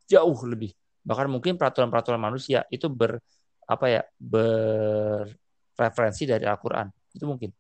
Jauh 0.09 0.37
lebih. 0.49 0.73
Bahkan 1.05 1.29
mungkin 1.29 1.61
peraturan-peraturan 1.61 2.21
manusia 2.21 2.65
itu 2.73 2.89
ber 2.89 3.21
apa 3.67 3.87
ya 3.91 4.03
berreferensi 5.77 6.25
dari 6.25 6.49
Al-Quran. 6.49 6.89
Itu 7.13 7.29
mungkin. 7.29 7.53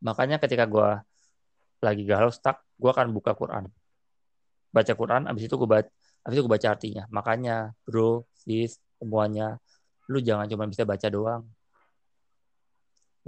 Makanya 0.00 0.40
ketika 0.40 0.64
gue 0.64 0.88
lagi 1.84 2.02
galau 2.08 2.32
stuck 2.32 2.64
gue 2.80 2.90
akan 2.90 3.12
buka 3.12 3.36
Quran. 3.36 3.68
Baca 4.72 4.92
Quran 4.96 5.28
abis 5.28 5.44
itu 5.44 5.54
gue 5.60 5.68
baca 5.68 5.88
baca 6.24 6.66
artinya. 6.72 7.04
Makanya 7.12 7.76
bro 7.84 8.24
sis 8.32 8.80
semuanya 8.96 9.60
lu 10.08 10.24
jangan 10.24 10.48
cuma 10.48 10.64
bisa 10.64 10.88
baca 10.88 11.06
doang. 11.12 11.44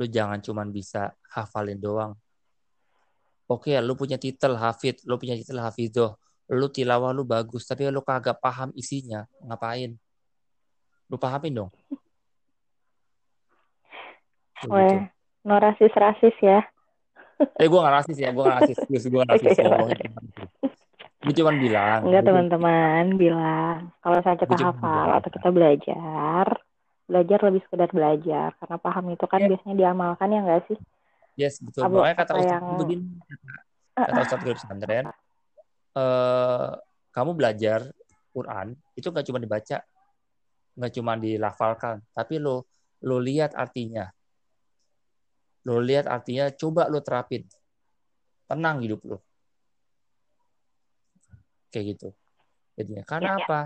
Lu 0.01 0.09
jangan 0.09 0.41
cuma 0.41 0.65
bisa 0.65 1.13
hafalin 1.29 1.77
doang. 1.77 2.17
Oke 3.53 3.77
lu 3.85 3.93
punya 3.93 4.17
titel 4.17 4.57
hafid 4.57 5.05
lu 5.05 5.21
punya 5.21 5.37
titel 5.37 5.61
hafizoh 5.61 6.17
lu 6.53 6.69
tilawah 6.69 7.13
lu 7.13 7.25
bagus 7.25 7.69
tapi 7.69 7.85
lu 7.93 8.01
kagak 8.01 8.41
paham 8.41 8.73
isinya 8.73 9.29
ngapain? 9.45 9.93
Lu 11.13 11.21
pahamin 11.21 11.53
dong 11.53 11.71
Weh, 14.71 14.87
gitu. 14.87 15.49
no 15.49 15.55
rasis 15.59 15.93
rasis 15.95 16.37
ya. 16.39 16.61
Eh 17.59 17.67
gue 17.67 17.81
gak 17.81 17.97
rasis 18.03 18.17
ya 18.19 18.31
gue 18.31 18.43
gak 18.43 18.59
rasis. 18.63 18.79
Gue 19.11 19.19
gak 19.27 19.31
rasis. 19.35 19.59
Gue 21.23 21.35
cuma 21.35 21.51
bilang. 21.55 22.07
Enggak 22.07 22.23
teman-teman 22.27 23.05
bilang. 23.19 23.91
Kalau 23.99 24.19
saya 24.23 24.39
kita 24.39 24.55
hafal 24.59 25.09
atau 25.19 25.31
kita 25.31 25.49
belajar 25.51 26.47
belajar 27.11 27.39
lebih 27.51 27.61
sekedar 27.67 27.91
belajar. 27.91 28.55
Karena 28.63 28.77
paham 28.79 29.11
itu 29.11 29.27
kan 29.27 29.43
yeah. 29.43 29.51
biasanya 29.51 29.75
diamalkan 29.75 30.31
ya 30.31 30.39
enggak 30.47 30.63
sih? 30.71 30.79
Yes 31.35 31.59
betul. 31.59 31.83
Abu, 31.89 31.99
makanya 31.99 32.17
kata 32.23 32.33
Ustaz 32.39 32.53
yang... 32.55 32.67
begini 32.79 33.05
kata 33.97 34.21
Ustaz 34.25 34.41
Guru 34.41 34.57
Pesantren 34.57 35.05
uh, 35.97 36.73
kamu 37.13 37.31
belajar 37.37 37.81
Quran 38.33 38.77
itu 38.97 39.07
nggak 39.13 39.27
cuma 39.29 39.39
dibaca 39.41 39.79
nggak 40.73 40.93
cuma 40.97 41.13
dilafalkan 41.21 42.01
tapi 42.17 42.41
lo 42.41 42.65
lo 43.05 43.21
lihat 43.21 43.53
artinya 43.53 44.09
lo 45.63 45.79
lihat 45.79 46.11
artinya 46.11 46.51
coba 46.51 46.91
lo 46.91 46.99
terapin. 47.03 47.47
Tenang 48.47 48.83
hidup 48.85 49.01
lo 49.07 49.19
kayak 51.73 51.97
gitu. 51.97 52.09
Jadinya 52.77 53.03
karena 53.09 53.33
ya, 53.35 53.37
ya. 53.41 53.45
apa? 53.49 53.61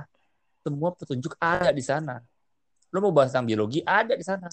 Semua 0.63 0.91
petunjuk 0.95 1.35
ada 1.43 1.75
di 1.75 1.83
sana. 1.83 2.23
Lo 2.95 3.03
mau 3.03 3.11
bahas 3.11 3.35
tentang 3.35 3.51
biologi 3.51 3.83
ada 3.83 4.15
di 4.15 4.23
sana. 4.23 4.47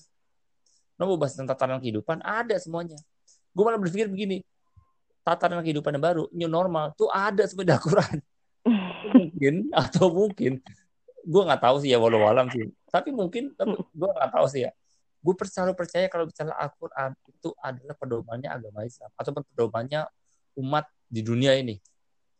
Lo 0.97 1.05
mau 1.05 1.17
bahas 1.21 1.37
tentang 1.37 1.53
tatanan 1.53 1.77
kehidupan 1.77 2.25
ada 2.25 2.57
semuanya. 2.57 2.97
Gue 3.53 3.63
malah 3.63 3.77
berpikir 3.77 4.09
begini 4.09 4.41
tatanan 5.21 5.61
kehidupan 5.61 5.95
yang 5.95 6.03
baru 6.03 6.23
new 6.33 6.49
normal 6.49 6.91
tuh 6.97 7.07
ada 7.13 7.45
sebenarnya 7.45 7.79
Quran. 7.85 8.17
Mungkin 9.13 9.53
atau 9.85 10.09
mungkin 10.09 10.59
gue 11.23 11.41
nggak 11.45 11.61
tahu 11.61 11.85
sih 11.85 11.93
ya 11.93 12.01
walau 12.01 12.25
alam 12.25 12.49
sih. 12.49 12.73
Tapi 12.89 13.13
mungkin 13.13 13.53
tapi 13.53 13.77
gue 13.77 14.09
nggak 14.09 14.31
tahu 14.33 14.45
sih 14.49 14.65
ya 14.65 14.71
gue 15.23 15.33
selalu 15.47 15.73
percaya 15.73 16.11
kalau 16.11 16.27
bicara 16.27 16.51
Al-Quran 16.59 17.15
itu 17.31 17.49
adalah 17.63 17.95
pedomannya 17.95 18.49
agama 18.51 18.83
Islam 18.83 19.07
atau 19.15 19.31
pedomannya 19.31 20.03
umat 20.59 20.85
di 21.07 21.23
dunia 21.23 21.55
ini. 21.55 21.79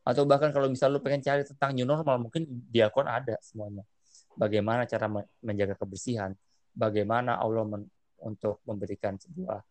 Atau 0.04 0.28
bahkan 0.28 0.52
kalau 0.52 0.68
misalnya 0.68 1.00
lu 1.00 1.02
pengen 1.02 1.24
cari 1.24 1.48
tentang 1.48 1.72
new 1.72 1.88
normal 1.88 2.20
mungkin 2.28 2.44
di 2.46 2.84
Al-Quran 2.84 3.08
ada 3.08 3.40
semuanya. 3.40 3.88
Bagaimana 4.36 4.84
cara 4.84 5.08
menjaga 5.40 5.80
kebersihan 5.80 6.36
bagaimana 6.74 7.38
Allah 7.38 7.64
men 7.64 7.86
untuk 8.24 8.60
memberikan 8.66 9.16
sebuah 9.16 9.62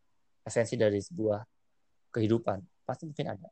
esensi 0.46 0.79
dari 0.79 1.03
sebuah 1.03 1.42
kehidupan 2.14 2.62
pasti 2.87 3.09
mungkin 3.11 3.27
ada. 3.37 3.48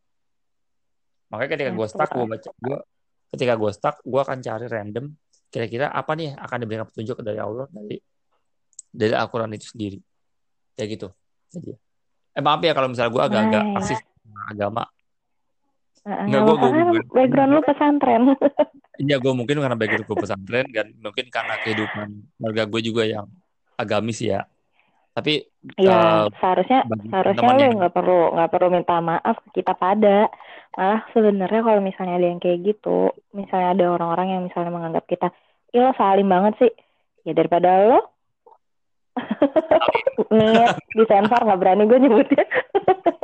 Makanya 1.30 1.50
ketika 1.56 1.70
gue 1.72 1.86
stuck 1.88 2.10
gue 2.14 2.26
baca 2.26 2.50
gue 2.52 2.78
ketika 3.30 3.54
gue 3.56 3.70
stuck 3.74 3.96
gue 4.02 4.20
akan 4.20 4.38
cari 4.42 4.66
random 4.66 5.06
kira-kira 5.50 5.90
apa 5.90 6.12
nih 6.14 6.34
akan 6.36 6.56
diberikan 6.62 6.86
petunjuk 6.86 7.18
dari 7.22 7.40
Allah 7.42 7.66
dari 7.70 7.98
dari 8.90 9.14
Al-Quran 9.14 9.54
itu 9.54 9.70
sendiri. 9.72 9.98
Kayak 10.74 10.88
gitu. 10.98 11.08
Jadi 11.54 11.72
eh 12.30 12.42
maaf 12.42 12.62
ya 12.62 12.72
kalau 12.72 12.88
misalnya 12.90 13.10
gue 13.10 13.22
agak-agak 13.26 13.64
nah, 13.66 13.78
asis 13.82 14.00
agama. 14.50 14.84
Enggak, 16.00 16.40
gue, 16.42 16.54
gue, 16.56 16.70
gue, 16.72 17.02
background 17.12 17.52
lu 17.58 17.62
pesantren. 17.62 18.22
Iya, 19.00 19.16
gue 19.16 19.32
mungkin 19.32 19.64
karena 19.64 19.80
background 19.80 20.04
gue 20.04 20.18
pesantren 20.20 20.68
dan 20.76 20.92
mungkin 21.00 21.32
karena 21.32 21.56
kehidupan 21.64 22.36
keluarga 22.36 22.62
gue 22.68 22.80
juga 22.84 23.02
yang 23.08 23.26
agamis 23.80 24.20
ya. 24.20 24.44
tapi 25.10 25.42
ya 25.74 25.90
uh, 25.90 26.24
seharusnya 26.38 26.86
seharusnya 27.10 27.50
lu 27.50 27.82
nggak 27.82 27.92
perlu 27.96 28.30
nggak 28.30 28.50
perlu 28.52 28.68
minta 28.70 29.00
maaf 29.00 29.40
ke 29.48 29.64
kita 29.64 29.72
pada. 29.72 30.28
Malah 30.76 31.00
sebenarnya 31.16 31.64
kalau 31.64 31.80
misalnya 31.80 32.20
ada 32.20 32.28
yang 32.28 32.38
kayak 32.44 32.60
gitu 32.62 33.10
misalnya 33.32 33.72
ada 33.72 33.84
orang-orang 33.88 34.28
yang 34.36 34.42
misalnya 34.46 34.70
menganggap 34.70 35.04
kita 35.08 35.32
ih 35.72 35.80
lo 35.80 35.96
salim 35.96 36.28
banget 36.28 36.54
sih. 36.60 36.72
Ya 37.24 37.32
daripada 37.32 37.88
lo 37.88 38.19
nih 40.30 40.70
di 40.94 41.04
sensor 41.08 41.40
nggak 41.42 41.60
berani 41.60 41.82
gue 41.88 41.98
nyebutnya. 41.98 42.44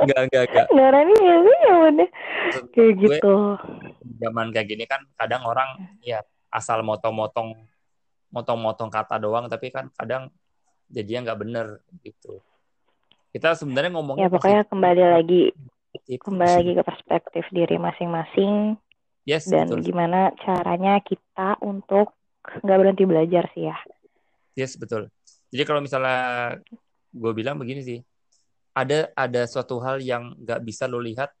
Enggak 0.03 0.19
enggak 0.27 0.41
enggak 0.49 0.65
nggak 0.73 0.89
berani 0.91 1.13
ya 1.15 1.35
sih 1.39 1.55
nyebutnya. 1.63 2.07
Kayak 2.73 2.91
gue 2.97 3.17
gitu. 3.17 3.33
zaman 4.17 4.47
kayak 4.51 4.67
gini 4.67 4.83
kan 4.89 5.01
kadang 5.15 5.43
orang 5.45 5.69
ya 6.03 6.23
asal 6.51 6.81
motong-motong 6.83 7.53
motong-motong 8.31 8.89
kata 8.91 9.19
doang 9.21 9.47
tapi 9.47 9.71
kan 9.71 9.87
kadang 9.95 10.33
jadinya 10.91 11.31
nggak 11.31 11.39
bener 11.39 11.67
gitu. 12.03 12.43
Kita 13.31 13.55
sebenarnya 13.55 13.91
ya 13.91 13.95
ngomongnya 13.95 14.29
pokoknya 14.31 14.63
kembali 14.67 15.03
lagi. 15.19 15.43
Positif. 15.87 16.19
Kembali 16.23 16.53
lagi 16.61 16.71
ke 16.75 16.83
perspektif 16.83 17.43
diri 17.49 17.77
masing-masing. 17.79 18.75
Yes 19.27 19.43
dan 19.51 19.67
betul. 19.67 19.91
gimana 19.91 20.31
caranya 20.39 21.03
kita 21.03 21.59
untuk 21.59 22.15
nggak 22.63 22.77
berhenti 22.79 23.03
belajar 23.03 23.43
sih 23.51 23.67
ya. 23.67 23.75
Yes 24.55 24.79
betul 24.79 25.11
jadi 25.53 25.63
kalau 25.63 25.81
misalnya 25.83 26.57
gue 27.11 27.31
bilang 27.33 27.55
begini 27.57 27.81
sih 27.81 27.99
ada 28.77 29.09
ada 29.17 29.47
suatu 29.49 29.81
hal 29.81 30.03
yang 30.03 30.37
nggak 30.37 30.61
bisa 30.61 30.85
lo 30.85 31.01
lihat 31.01 31.33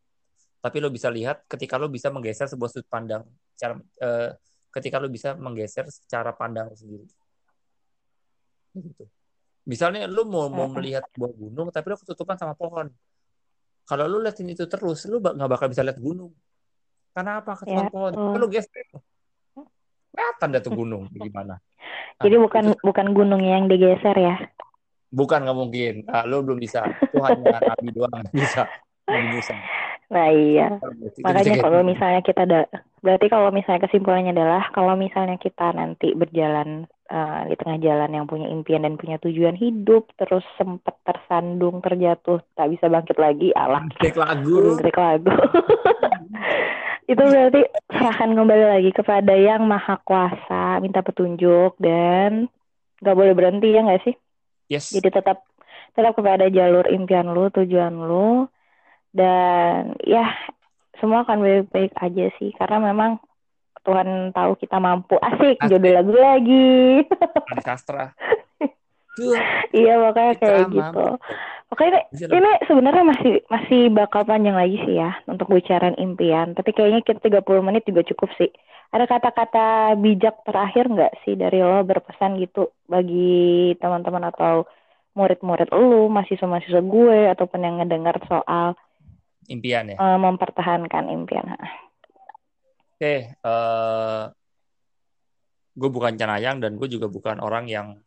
tapi 0.57 0.81
lo 0.81 0.89
bisa 0.89 1.07
lihat 1.13 1.45
ketika 1.45 1.77
lo 1.77 1.87
bisa 1.87 2.09
menggeser 2.09 2.49
sebuah 2.49 2.69
sudut 2.71 2.89
pandang 2.89 3.23
cara 3.53 3.77
eh, 3.77 4.31
ketika 4.73 5.01
lo 5.01 5.07
bisa 5.09 5.33
menggeser 5.33 5.89
secara 5.89 6.31
pandang 6.37 6.69
sendiri. 6.77 7.05
Gitu. 8.77 9.05
Misalnya 9.67 10.05
lo 10.05 10.23
mau 10.29 10.47
mau 10.47 10.69
melihat 10.69 11.03
sebuah 11.11 11.33
gunung 11.33 11.67
tapi 11.73 11.85
lo 11.91 11.97
ketutupan 11.97 12.37
sama 12.37 12.53
pohon. 12.53 12.87
Kalau 13.87 14.05
lo 14.05 14.21
liatin 14.21 14.53
itu 14.53 14.69
terus 14.69 15.09
lo 15.09 15.17
nggak 15.17 15.49
bakal 15.49 15.67
bisa 15.71 15.81
lihat 15.81 15.97
gunung. 15.97 16.31
Karena 17.11 17.41
apa? 17.41 17.57
Ketutupan 17.57 17.85
Ya, 17.85 17.91
pohon. 17.91 18.11
kalau 18.13 18.37
lo 18.37 18.47
geser 18.47 18.85
kelihatan 20.17 20.47
dah 20.57 20.61
tuh 20.65 20.73
gunung 20.73 21.03
gimana 21.13 21.61
Nah, 22.17 22.25
jadi 22.25 22.41
bukan 22.41 22.73
itu. 22.73 22.81
bukan 22.81 23.07
gunungnya 23.13 23.61
yang 23.61 23.69
digeser 23.69 24.17
ya? 24.17 24.35
Bukan 25.13 25.45
nggak 25.45 25.53
mungkin. 25.53 25.93
Ah, 26.09 26.25
lo 26.25 26.41
belum 26.41 26.57
bisa. 26.57 26.81
Itu 26.89 27.21
hanya 27.21 27.61
nabi 27.61 27.93
doang 27.93 28.25
bisa 28.33 28.65
nabi 29.07 29.27
Musa 29.37 29.55
nah 30.07 30.31
iya. 30.31 30.79
Itu- 31.03 31.19
makanya 31.19 31.59
kalau 31.59 31.83
misalnya 31.83 32.21
kita 32.23 32.47
ada 32.47 32.63
berarti 33.03 33.27
kalau 33.27 33.51
misalnya 33.51 33.91
kesimpulannya 33.91 34.31
adalah 34.31 34.71
kalau 34.71 34.95
misalnya 34.95 35.35
kita 35.35 35.75
nanti 35.75 36.15
berjalan 36.15 36.87
eh, 37.11 37.41
di 37.51 37.55
tengah 37.59 37.75
jalan 37.83 38.15
yang 38.15 38.23
punya 38.23 38.47
impian 38.47 38.87
dan 38.87 38.95
punya 38.95 39.19
tujuan 39.19 39.59
hidup 39.59 40.07
terus 40.15 40.47
sempat 40.55 40.95
tersandung 41.03 41.83
terjatuh 41.83 42.39
tak 42.55 42.71
bisa 42.71 42.87
bangkit 42.87 43.19
lagi 43.19 43.51
alah. 43.51 43.83
Cek 43.99 44.15
lagu. 44.15 44.79
Lirik 44.79 44.95
lagu 44.95 45.27
itu 47.07 47.23
berarti 47.23 47.61
serahkan 47.87 48.35
kembali 48.35 48.65
lagi 48.67 48.91
kepada 48.91 49.31
yang 49.31 49.63
maha 49.63 49.95
kuasa 50.03 50.83
minta 50.83 50.99
petunjuk 50.99 51.79
dan 51.79 52.51
nggak 52.99 53.15
boleh 53.15 53.31
berhenti 53.31 53.71
ya 53.71 53.81
nggak 53.87 54.03
sih? 54.03 54.15
Yes. 54.67 54.91
Jadi 54.91 55.15
tetap 55.15 55.47
tetap 55.95 56.13
kepada 56.19 56.51
jalur 56.51 56.83
impian 56.91 57.31
lu 57.31 57.47
tujuan 57.55 57.95
lu. 57.95 58.51
Dan 59.15 59.95
ya 60.03 60.27
semua 60.99 61.23
akan 61.23 61.39
baik-baik 61.41 61.95
aja 61.95 62.25
sih 62.37 62.51
karena 62.59 62.91
memang 62.91 63.23
Tuhan 63.87 64.35
tahu 64.35 64.59
kita 64.59 64.77
mampu. 64.83 65.15
Asik 65.23 65.63
Asik. 65.63 65.71
jodoh 65.71 65.91
lagu 65.95 66.11
lagi. 66.11 67.07
Sastra 67.65 68.11
tuh 69.17 69.33
iya 69.73 69.97
makanya 69.97 70.33
kayak 70.37 70.69
gitu. 70.69 71.05
oke 71.73 71.83
ini 71.83 71.99
ini 72.29 72.51
sebenarnya 72.69 73.03
masih 73.03 73.33
masih 73.49 73.81
bakal 73.89 74.21
panjang 74.23 74.53
lagi 74.53 74.77
sih 74.85 74.95
ya 75.01 75.17
untuk 75.25 75.49
bicarain 75.49 75.97
impian. 75.97 76.53
Tapi 76.53 76.71
kayaknya 76.71 77.01
kita 77.01 77.41
30 77.41 77.65
menit 77.65 77.83
juga 77.89 78.05
cukup 78.05 78.29
sih. 78.37 78.53
Ada 78.93 79.03
kata-kata 79.09 79.99
bijak 79.99 80.47
terakhir 80.47 80.87
nggak 80.87 81.27
sih 81.27 81.35
dari 81.35 81.59
lo 81.59 81.83
berpesan 81.83 82.39
gitu 82.39 82.71
bagi 82.87 83.75
teman-teman 83.83 84.31
atau 84.31 84.63
murid-murid 85.17 85.73
lu 85.73 86.07
mahasiswa-mahasiswa 86.13 86.81
gue 86.85 87.19
ataupun 87.33 87.65
yang 87.65 87.75
ngedengar 87.81 88.21
soal 88.29 88.77
impian 89.49 89.89
ya? 89.89 89.97
eh, 89.97 90.17
mempertahankan 90.21 91.09
impian 91.09 91.57
oke 91.57 93.01
eh 93.01 94.23
gue 95.77 95.89
bukan 95.93 96.13
cenayang 96.17 96.57
dan 96.57 96.77
gue 96.77 96.89
juga 96.89 97.09
bukan 97.09 97.37
orang 97.41 97.65
yang 97.69 97.97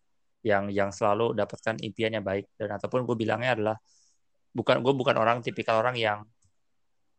yang 0.41 0.73
yang 0.73 0.91
selalu 0.91 1.37
dapatkan 1.37 1.81
impian 1.85 2.17
yang 2.17 2.25
baik. 2.25 2.49
Dan 2.57 2.73
ataupun 2.77 3.05
gue 3.05 3.17
bilangnya 3.17 3.57
adalah 3.57 3.77
bukan 4.51 4.83
gue 4.83 4.95
bukan 4.97 5.17
orang 5.17 5.45
tipikal 5.45 5.79
orang 5.81 5.95
yang 5.95 6.27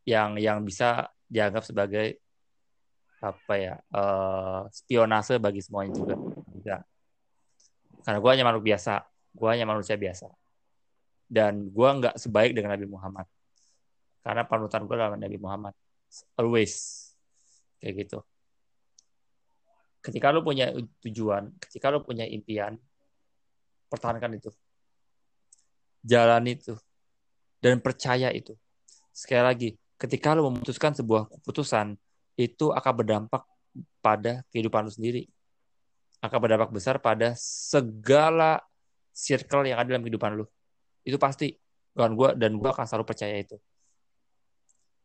yang 0.04 0.36
yang 0.42 0.66
bisa 0.66 1.08
dianggap 1.30 1.64
sebagai 1.64 2.20
apa 3.22 3.54
ya 3.54 3.76
eh 3.78 4.62
spionase 4.74 5.38
bagi 5.38 5.62
semuanya 5.62 5.94
juga. 5.94 6.16
Tidak 6.58 6.82
karena 8.02 8.18
gue 8.18 8.32
hanya 8.34 8.46
makhluk 8.46 8.66
biasa. 8.66 8.94
Gue 9.32 9.48
hanya 9.54 9.66
manusia 9.70 9.96
biasa. 9.96 10.28
Dan 11.32 11.72
gue 11.72 11.90
nggak 12.02 12.16
sebaik 12.20 12.52
dengan 12.52 12.76
Nabi 12.76 12.88
Muhammad. 12.90 13.28
Karena 14.22 14.44
panutan 14.46 14.84
gue 14.86 14.96
adalah 14.98 15.18
Nabi 15.18 15.38
Muhammad. 15.38 15.74
Always. 16.36 17.08
Kayak 17.80 17.94
gitu. 18.06 18.20
Ketika 20.02 20.34
lu 20.34 20.42
punya 20.42 20.74
tujuan 21.06 21.54
ketika 21.62 21.94
lu 21.94 22.02
punya 22.02 22.26
impian 22.26 22.74
pertahankan 23.91 24.39
itu. 24.39 24.47
Jalan 26.08 26.47
itu. 26.47 26.80
Dan 27.60 27.84
percaya 27.84 28.32
itu. 28.32 28.56
Sekali 29.12 29.43
lagi 29.43 29.69
ketika 29.99 30.34
lu 30.34 30.47
memutuskan 30.49 30.95
sebuah 30.95 31.30
keputusan 31.30 31.93
itu 32.39 32.71
akan 32.71 32.93
berdampak 32.95 33.43
pada 33.99 34.41
kehidupan 34.49 34.88
lu 34.88 34.91
sendiri. 34.95 35.27
Akan 36.23 36.39
berdampak 36.39 36.71
besar 36.71 36.97
pada 37.04 37.36
segala 37.36 38.63
circle 39.12 39.67
yang 39.67 39.84
ada 39.84 39.93
dalam 39.93 40.01
kehidupan 40.08 40.39
lu 40.39 40.47
itu 41.04 41.19
pasti. 41.19 41.51
Dan 41.91 42.15
gue 42.15 42.32
dan 42.39 42.56
gue 42.56 42.69
akan 42.71 42.88
selalu 42.88 43.04
percaya 43.04 43.36
itu. 43.36 43.60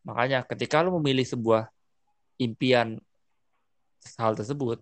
Makanya 0.06 0.46
ketika 0.46 0.86
lu 0.86 0.94
memilih 1.02 1.26
sebuah 1.26 1.66
impian 2.38 3.02
hal 4.14 4.38
tersebut 4.38 4.78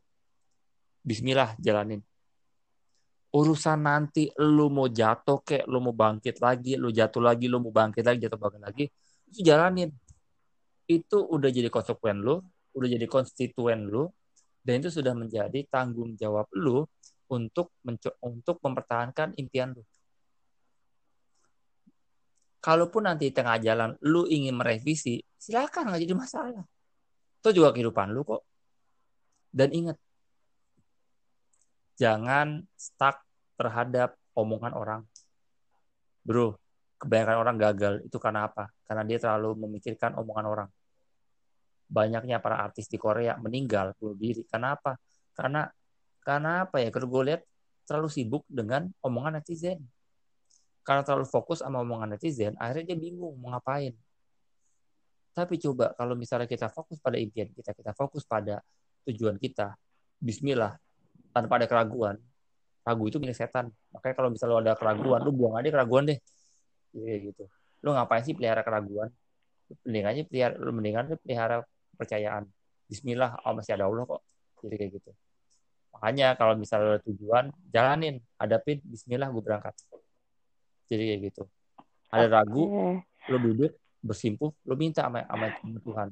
Bismillah 1.01 1.57
jalanin 1.57 2.05
urusan 3.35 3.83
nanti 3.83 4.31
lu 4.39 4.71
mau 4.71 4.87
jatuh 4.87 5.43
kek 5.43 5.67
lu 5.67 5.83
mau 5.83 5.91
bangkit 5.91 6.39
lagi 6.39 6.79
lu 6.79 6.95
jatuh 6.95 7.19
lagi 7.19 7.51
lu 7.51 7.59
mau 7.59 7.75
bangkit 7.75 8.07
lagi 8.07 8.19
jatuh 8.23 8.39
bangkit 8.39 8.63
lagi 8.63 8.85
itu 9.35 9.41
jalanin. 9.43 9.91
Itu 10.87 11.27
udah 11.27 11.51
jadi 11.51 11.67
konsekuen 11.67 12.23
lu 12.23 12.39
udah 12.75 12.89
jadi 12.91 13.07
konstituen 13.07 13.87
lu 13.87 14.11
dan 14.67 14.83
itu 14.83 14.91
sudah 14.91 15.15
menjadi 15.15 15.63
tanggung 15.71 16.19
jawab 16.19 16.51
lu 16.55 16.83
untuk 17.31 17.75
untuk 18.23 18.57
mempertahankan 18.63 19.35
impian 19.39 19.75
lu. 19.75 19.83
Kalaupun 22.63 23.05
nanti 23.11 23.29
tengah 23.29 23.61
jalan 23.61 23.99
lu 24.03 24.25
ingin 24.31 24.57
merevisi 24.57 25.21
silakan 25.37 25.91
nggak 25.93 26.03
jadi 26.07 26.15
masalah. 26.17 26.65
Itu 27.43 27.51
juga 27.53 27.75
kehidupan 27.75 28.15
lu 28.15 28.25
kok. 28.25 28.43
Dan 29.55 29.71
ingat 29.71 29.97
jangan 31.95 32.65
stuck 32.75 33.24
terhadap 33.55 34.19
omongan 34.35 34.73
orang. 34.75 35.03
Bro 36.25 36.59
kebanyakan 37.05 37.37
orang 37.37 37.57
gagal. 37.61 37.95
Itu 38.09 38.17
karena 38.17 38.49
apa? 38.49 38.73
Karena 38.89 39.05
dia 39.05 39.21
terlalu 39.21 39.69
memikirkan 39.69 40.17
omongan 40.17 40.47
orang. 40.49 40.69
Banyaknya 41.85 42.41
para 42.41 42.65
artis 42.65 42.89
di 42.89 42.97
Korea 42.97 43.37
meninggal 43.37 43.93
bunuh 44.01 44.17
diri. 44.17 44.43
Karena 44.49 44.73
apa? 44.73 44.97
Karena 45.37 45.69
karena 46.25 46.65
apa 46.65 46.81
ya? 46.81 46.89
Kalau 46.89 47.07
gue 47.13 47.23
lihat 47.29 47.43
terlalu 47.85 48.09
sibuk 48.09 48.43
dengan 48.49 48.89
omongan 49.05 49.37
netizen. 49.39 49.85
Karena 50.81 51.05
terlalu 51.05 51.29
fokus 51.29 51.61
sama 51.61 51.85
omongan 51.85 52.17
netizen 52.17 52.57
akhirnya 52.57 52.97
dia 52.97 52.99
bingung 53.13 53.37
mau 53.37 53.53
ngapain. 53.53 53.93
Tapi 55.35 55.59
coba 55.59 55.93
kalau 55.99 56.15
misalnya 56.15 56.47
kita 56.49 56.71
fokus 56.71 57.03
pada 57.03 57.19
impian 57.19 57.51
kita 57.51 57.75
kita 57.75 57.91
fokus 57.93 58.23
pada 58.23 58.63
tujuan 59.03 59.35
kita 59.37 59.75
Bismillah 60.23 60.79
tanpa 61.35 61.59
ada 61.59 61.67
keraguan 61.67 62.17
ragu 62.85 63.05
itu 63.09 63.17
milik 63.17 63.35
setan. 63.35 63.73
Makanya 63.91 64.15
kalau 64.15 64.29
misalnya 64.29 64.53
lo 64.53 64.61
ada 64.61 64.75
keraguan 64.77 65.21
lu 65.25 65.33
buang 65.33 65.57
aja 65.57 65.69
keraguan 65.73 66.05
deh. 66.05 66.19
Kayak 66.93 67.21
gitu. 67.33 67.45
Lu 67.81 67.97
ngapain 67.97 68.23
sih 68.23 68.37
pelihara 68.37 68.61
keraguan? 68.61 69.09
Lu 69.73 69.75
mendingan 69.89 70.13
aja 70.13 70.23
pelihara 70.29 70.55
lu 70.61 70.71
mendingan 70.77 71.05
pelihara 71.25 71.57
kepercayaan 71.97 72.45
Bismillah 72.85 73.41
oh 73.49 73.57
masih 73.57 73.73
ada 73.81 73.89
Allah 73.89 74.05
kok. 74.05 74.21
Jadi 74.61 74.75
kayak 74.77 74.91
gitu. 75.01 75.11
Makanya 75.97 76.37
kalau 76.37 76.55
misalnya 76.61 77.01
ada 77.01 77.01
tujuan 77.09 77.45
jalanin 77.73 78.21
hadapin 78.37 78.85
Bismillah 78.85 79.33
gue 79.33 79.43
berangkat. 79.43 79.75
Jadi 80.93 81.03
kayak 81.09 81.21
gitu. 81.33 81.43
Ada 82.13 82.29
ragu 82.29 83.01
lo 83.01 83.37
duduk 83.41 83.73
bersimpuh 84.05 84.53
lo 84.69 84.75
minta 84.77 85.09
sama, 85.09 85.25
sama 85.25 85.49
Tuhan. 85.81 86.09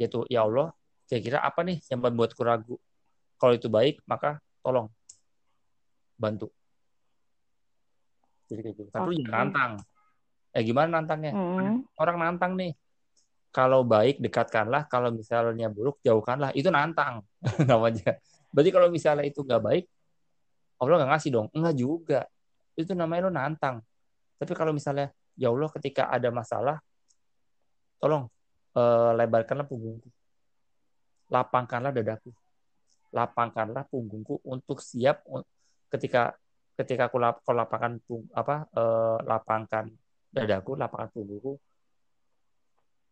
Yaitu 0.00 0.24
ya 0.32 0.48
Allah 0.48 0.72
kira-kira 1.04 1.44
apa 1.44 1.60
nih 1.60 1.84
yang 1.92 2.00
membuatku 2.00 2.40
ragu? 2.40 2.80
Kalau 3.36 3.52
itu 3.52 3.68
baik 3.68 4.00
maka 4.08 4.40
tolong 4.64 4.88
bantu. 6.14 6.48
Jadi 8.50 8.60
kayak 8.60 8.76
gitu. 8.76 8.90
Tapi 8.92 9.14
jangan 9.22 9.32
nantang. 9.50 9.72
Eh 10.54 10.62
gimana 10.62 10.88
nantangnya? 11.00 11.32
Hmm. 11.34 11.82
orang 11.98 12.16
nantang 12.20 12.52
nih. 12.54 12.72
Kalau 13.54 13.86
baik 13.86 14.18
dekatkanlah. 14.22 14.86
Kalau 14.86 15.10
misalnya 15.10 15.70
buruk 15.70 15.98
jauhkanlah. 16.04 16.54
Itu 16.54 16.70
nantang. 16.70 17.22
Namanya 17.70 18.18
berarti 18.54 18.70
kalau 18.70 18.86
misalnya 18.86 19.26
itu 19.26 19.42
nggak 19.42 19.62
baik 19.66 19.84
Allah 20.78 20.94
nggak 21.02 21.10
ngasih 21.16 21.30
dong. 21.30 21.46
Enggak 21.54 21.74
juga. 21.74 22.20
Itu 22.74 22.92
namanya 22.98 23.30
lo 23.30 23.32
nantang. 23.32 23.76
Tapi 24.38 24.52
kalau 24.54 24.74
misalnya 24.74 25.14
ya 25.38 25.50
Allah 25.50 25.70
ketika 25.78 26.10
ada 26.10 26.30
masalah 26.30 26.76
tolong 28.02 28.26
eh, 28.74 29.10
lebarkanlah 29.14 29.66
punggungku. 29.66 30.08
Lapangkanlah 31.30 31.94
dadaku. 31.94 32.30
Lapangkanlah 33.14 33.86
punggungku 33.86 34.42
untuk 34.44 34.82
siap 34.82 35.22
ketika 35.94 36.34
ketika 36.74 37.06
aku 37.06 37.22
lap, 37.22 37.38
lapangkan 37.46 38.02
apa 38.34 38.66
eh, 38.74 39.18
lapangkan 39.22 39.86
dadaku 40.34 40.74
lapangkan 40.74 41.14
punggungku 41.14 41.54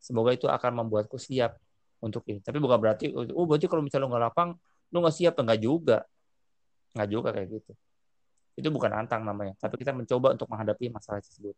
semoga 0.03 0.35
itu 0.35 0.51
akan 0.51 0.83
membuatku 0.83 1.15
siap 1.15 1.55
untuk 2.03 2.27
ini. 2.27 2.43
Tapi 2.43 2.59
bukan 2.59 2.79
berarti 2.83 3.15
oh 3.15 3.47
berarti 3.47 3.71
kalau 3.71 3.87
misalnya 3.87 4.11
lu 4.11 4.11
nggak 4.11 4.25
lapang 4.27 4.51
lu 4.91 4.99
nggak 4.99 5.15
siap 5.15 5.35
enggak 5.39 5.61
juga. 5.63 5.99
Nggak 6.99 7.09
juga 7.09 7.29
kayak 7.31 7.49
gitu. 7.55 7.73
Itu 8.59 8.69
bukan 8.75 8.91
nantang 8.91 9.23
namanya. 9.23 9.55
Tapi 9.63 9.79
kita 9.79 9.95
mencoba 9.95 10.35
untuk 10.35 10.51
menghadapi 10.51 10.91
masalah 10.91 11.23
tersebut. 11.23 11.55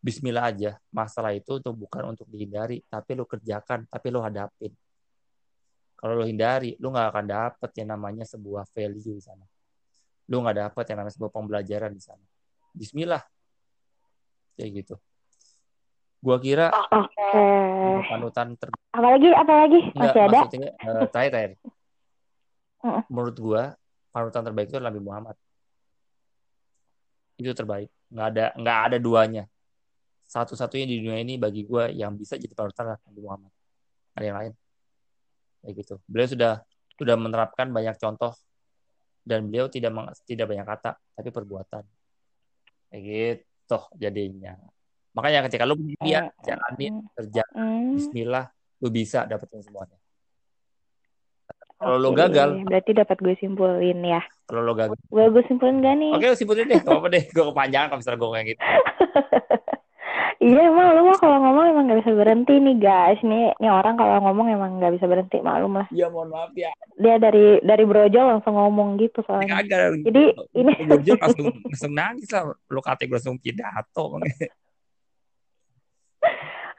Bismillah 0.00 0.48
aja. 0.48 0.80
Masalah 0.88 1.36
itu 1.36 1.60
tuh 1.60 1.76
bukan 1.76 2.16
untuk 2.16 2.26
dihindari 2.32 2.80
tapi 2.88 3.12
lu 3.12 3.28
kerjakan 3.28 3.84
tapi 3.92 4.08
lu 4.08 4.24
hadapin. 4.24 4.72
Kalau 6.00 6.18
lu 6.18 6.24
hindari 6.24 6.74
lu 6.80 6.90
nggak 6.90 7.08
akan 7.12 7.26
dapet 7.28 7.70
yang 7.78 7.92
namanya 7.92 8.24
sebuah 8.24 8.66
value 8.72 9.20
di 9.20 9.22
sana 9.22 9.44
lu 10.30 10.36
nggak 10.42 10.56
dapet 10.70 10.84
yang 10.92 10.98
namanya 11.02 11.14
sebuah 11.18 11.32
pembelajaran 11.32 11.90
di 11.94 12.02
sana 12.02 12.24
Bismillah 12.72 13.22
kayak 14.54 14.70
gitu 14.84 14.94
gua 16.22 16.38
kira 16.38 16.70
Oke. 16.70 17.42
panutan 18.06 18.54
ter 18.54 18.70
Apalagi, 18.92 19.28
apalagi 19.32 19.78
Enggak, 19.96 20.12
masih 20.12 20.20
ada? 20.20 20.38
maksudnya 20.44 20.70
eh, 20.76 21.04
terakhir 21.08 21.30
terakhir. 21.32 21.52
Menurut 23.08 23.36
gua 23.40 23.62
panutan 24.12 24.42
terbaik 24.44 24.68
itu 24.68 24.76
Nabi 24.76 25.00
Muhammad. 25.00 25.36
Itu 27.40 27.56
terbaik. 27.56 27.88
Nggak 28.12 28.26
ada 28.36 28.44
nggak 28.54 28.78
ada 28.92 28.96
duanya. 29.00 29.44
Satu-satunya 30.28 30.84
di 30.84 31.00
dunia 31.00 31.24
ini 31.24 31.40
bagi 31.40 31.64
gua 31.64 31.88
yang 31.88 32.12
bisa 32.20 32.36
jadi 32.36 32.52
panutan 32.52 32.92
adalah 32.92 33.00
Nabi 33.08 33.20
Muhammad. 33.24 33.52
Ada 34.12 34.24
yang 34.28 34.36
lain. 34.36 34.52
Kayak 35.64 35.74
gitu. 35.80 35.94
Beliau 36.04 36.28
sudah 36.28 36.52
sudah 37.00 37.16
menerapkan 37.16 37.66
banyak 37.72 37.96
contoh 37.96 38.36
dan 39.22 39.46
beliau 39.46 39.70
tidak 39.70 39.90
tidak 40.26 40.46
banyak 40.50 40.66
kata 40.66 40.90
tapi 41.14 41.28
perbuatan. 41.30 41.82
Kayak 42.90 43.02
gitu 43.02 43.78
jadinya. 43.96 44.54
Makanya 45.12 45.44
ketika 45.46 45.64
lu 45.64 45.76
punya 45.76 45.96
impian, 45.96 46.24
Eh, 46.24 46.32
jalanin, 46.42 46.94
hmm. 46.98 47.08
kerja, 47.12 47.42
Hmm. 47.52 47.94
bismillah, 47.96 48.46
lu 48.80 48.88
bisa 48.88 49.28
dapetin 49.28 49.60
semuanya. 49.60 49.96
Kalau 51.76 51.98
lo 51.98 52.14
gagal, 52.14 52.62
berarti 52.62 52.94
dapat 52.94 53.18
gue 53.18 53.34
simpulin 53.42 53.98
ya. 54.06 54.22
kalau 54.46 54.62
lo 54.62 54.72
gagal. 54.72 54.94
Gue 55.10 55.24
gue 55.34 55.42
simpulin 55.50 55.82
gak 55.82 55.98
nih? 55.98 56.12
Oke, 56.14 56.26
simpulin 56.38 56.70
deh. 56.70 56.78
Gak 56.78 56.94
apa 56.94 57.08
deh. 57.10 57.24
Gue 57.28 57.44
kepanjangan 57.50 57.86
kalau 57.90 57.98
misalnya 57.98 58.18
gue 58.22 58.30
kayak 58.30 58.46
gitu. 58.54 58.60
Iya 60.38 60.72
emang 60.72 60.96
lu 60.96 61.02
mah 61.10 61.18
kalau 61.20 61.38
ngomong 61.42 61.64
emang 61.74 61.84
gak 61.90 62.00
bisa 62.06 62.12
berhenti 62.16 62.54
nih 62.56 62.76
guys. 62.80 63.20
Nih, 63.20 63.52
nih 63.60 63.70
orang 63.70 63.94
kalau 64.00 64.16
ngomong 64.24 64.46
emang 64.48 64.80
gak 64.80 64.94
bisa 64.96 65.04
berhenti 65.10 65.42
maklum 65.44 65.76
lah. 65.76 65.88
Ya 65.92 66.08
mohon 66.08 66.32
maaf 66.32 66.54
ya. 66.56 66.72
Dia 66.96 67.20
dari 67.20 67.60
dari 67.60 67.84
brojol 67.84 68.38
langsung 68.38 68.56
ngomong 68.56 68.96
gitu 69.02 69.20
soalnya. 69.26 69.60
Kagak. 69.60 70.00
Jadi 70.06 70.22
ini 70.56 70.72
Gue 71.02 71.18
langsung, 71.18 71.46
langsung 71.68 71.92
nangis 71.92 72.30
lah. 72.32 72.54
Lo 72.70 72.80
kata 72.80 73.04
gue 73.04 73.18
langsung 73.18 73.36
pidato. 73.36 74.16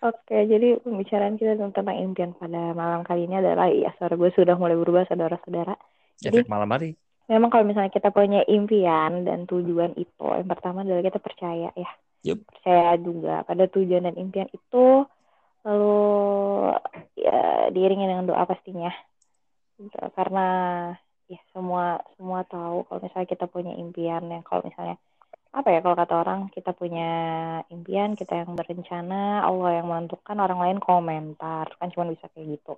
Oke, 0.04 0.36
jadi 0.36 0.84
pembicaraan 0.84 1.40
kita 1.40 1.56
tentang 1.56 1.96
impian 1.96 2.36
pada 2.36 2.76
malam 2.76 3.08
kali 3.08 3.24
ini 3.24 3.40
adalah 3.40 3.72
ya 3.72 3.96
suara 3.96 4.20
gue 4.20 4.36
sudah 4.36 4.60
mulai 4.60 4.76
berubah 4.76 5.08
saudara-saudara. 5.08 5.80
Jadi 6.20 6.44
Efek 6.44 6.52
malam 6.52 6.68
hari. 6.76 7.00
memang 7.32 7.48
kalau 7.48 7.64
misalnya 7.64 7.88
kita 7.88 8.12
punya 8.12 8.44
impian 8.52 9.24
dan 9.24 9.48
tujuan 9.48 9.96
itu, 9.96 10.28
yang 10.28 10.44
pertama 10.52 10.84
adalah 10.84 11.00
kita 11.00 11.24
percaya 11.24 11.72
ya. 11.72 11.88
Yup. 12.24 12.40
Percaya 12.48 12.96
juga 13.00 13.44
pada 13.44 13.68
tujuan 13.68 14.08
dan 14.08 14.16
impian 14.16 14.48
itu 14.52 15.04
lalu 15.64 15.96
ya 17.20 17.72
diiringi 17.72 18.08
dengan 18.08 18.28
doa 18.28 18.44
pastinya. 18.48 18.92
Karena 20.16 20.48
ya 21.32 21.40
semua 21.56 22.04
semua 22.16 22.44
tahu 22.48 22.88
kalau 22.88 23.00
misalnya 23.04 23.28
kita 23.28 23.46
punya 23.48 23.74
impian 23.80 24.24
yang 24.28 24.44
kalau 24.44 24.64
misalnya 24.64 25.00
apa 25.54 25.70
ya 25.70 25.80
kalau 25.86 25.94
kata 25.94 26.14
orang 26.18 26.40
kita 26.50 26.74
punya 26.74 27.10
impian 27.70 28.18
kita 28.18 28.42
yang 28.42 28.58
berencana 28.58 29.46
Allah 29.46 29.78
yang 29.78 29.86
menentukan 29.86 30.38
orang 30.42 30.60
lain 30.60 30.80
komentar 30.82 31.70
kan 31.78 31.94
cuma 31.94 32.10
bisa 32.10 32.26
kayak 32.34 32.58
gitu 32.58 32.74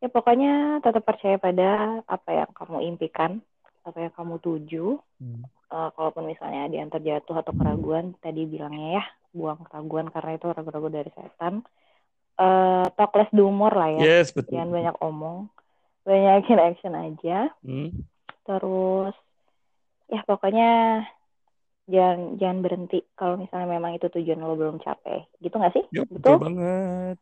ya 0.00 0.08
pokoknya 0.08 0.80
tetap 0.80 1.04
percaya 1.04 1.36
pada 1.36 2.00
apa 2.08 2.30
yang 2.32 2.50
kamu 2.56 2.88
impikan 2.88 3.44
apa 3.84 3.98
yang 4.00 4.12
kamu 4.12 4.36
tuju 4.40 4.98
Hmm. 5.16 5.46
Eh, 5.66 5.90
kalaupun 5.96 6.28
misalnya 6.28 6.68
ada 6.68 6.76
yang 6.76 6.90
terjatuh 6.92 7.34
atau 7.40 7.50
keraguan 7.50 8.14
tadi 8.18 8.44
bilangnya 8.44 9.00
ya 9.00 9.04
buang 9.30 9.62
keraguan 9.64 10.06
karena 10.06 10.36
itu 10.36 10.46
ragu-ragu 10.46 10.86
dari 10.88 11.10
setan 11.10 11.62
eh 12.34 12.86
talk 12.94 13.10
less 13.14 13.30
do 13.30 13.46
more 13.48 13.72
lah 13.72 13.90
ya 13.90 14.02
Yes, 14.06 14.30
betul. 14.30 14.54
jangan 14.54 14.70
banyak 14.70 14.96
omong 15.00 15.38
banyakin 16.02 16.60
action 16.60 16.94
aja 16.94 17.50
Hmm. 17.62 17.90
terus 18.42 19.14
ya 20.06 20.20
pokoknya 20.22 21.02
jangan 21.84 22.38
jangan 22.38 22.58
berhenti 22.60 23.00
kalau 23.14 23.34
misalnya 23.36 23.68
memang 23.70 23.96
itu 23.96 24.06
tujuan 24.08 24.40
lo 24.40 24.54
belum 24.54 24.78
capai 24.78 25.26
gitu 25.40 25.54
nggak 25.54 25.74
sih 25.74 25.84
Yup, 25.90 26.06
betul 26.12 26.36
betul 26.36 26.36
banget. 26.44 27.16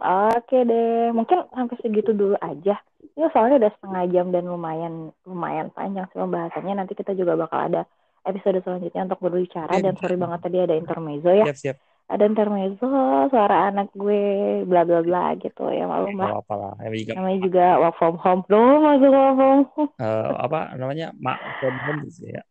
oke 0.00 0.58
deh 0.64 1.12
mungkin 1.12 1.38
sampai 1.52 1.76
segitu 1.80 2.10
dulu 2.12 2.36
aja 2.40 2.80
ini 3.18 3.26
soalnya 3.34 3.66
udah 3.66 3.72
setengah 3.74 4.02
jam 4.14 4.26
dan 4.30 4.46
lumayan 4.46 4.94
lumayan 5.26 5.74
panjang 5.74 6.06
sih 6.14 6.22
pembahasannya 6.22 6.74
nanti 6.78 6.94
kita 6.94 7.18
juga 7.18 7.34
bakal 7.34 7.66
ada 7.66 7.82
episode 8.22 8.62
selanjutnya 8.62 9.10
untuk 9.10 9.18
berbicara 9.18 9.74
dan 9.82 9.98
sorry 9.98 10.14
banget 10.14 10.40
tadi 10.46 10.58
ada 10.62 10.74
intermezzo 10.78 11.34
ya 11.34 11.50
Siap, 11.50 11.58
siap. 11.58 11.76
ada 12.14 12.22
intermezzo 12.30 12.86
suara 13.26 13.74
anak 13.74 13.90
gue 13.90 14.22
bla 14.70 14.86
bla 14.86 15.02
bla 15.02 15.34
gitu 15.34 15.66
ya 15.74 15.90
malum 15.90 16.14
Gak 16.14 16.22
lah 16.22 16.30
apa-apa 16.38 16.54
lah. 16.54 16.74
Yang 16.86 16.94
juga, 17.02 17.12
namanya 17.18 17.38
juga 17.42 17.64
work 17.82 17.96
from 17.98 18.16
home 18.22 18.42
dong 18.46 18.78
masuk 18.86 19.10
work 19.10 19.34
from 19.34 19.34
home 19.74 19.90
eh, 19.98 20.30
apa 20.38 20.60
namanya? 20.78 21.06
Mak 21.18 21.38
from 21.58 21.74
home 21.74 22.00
gitu 22.06 22.22
ya. 22.30 22.42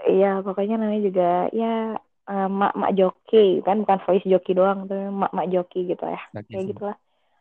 Iya, 0.00 0.40
pokoknya 0.40 0.80
namanya 0.80 1.02
juga 1.04 1.30
ya 1.54 1.94
eh, 2.26 2.48
mak-mak 2.50 2.90
joki 2.98 3.62
kan 3.62 3.86
bukan 3.86 3.98
voice 4.02 4.26
joki 4.26 4.52
doang, 4.56 4.90
tapi 4.90 5.06
mak-mak 5.14 5.46
joki 5.52 5.86
gitu 5.86 6.02
ya. 6.02 6.20
Kayak 6.34 6.50
gitu. 6.50 6.70
gitulah. 6.74 6.98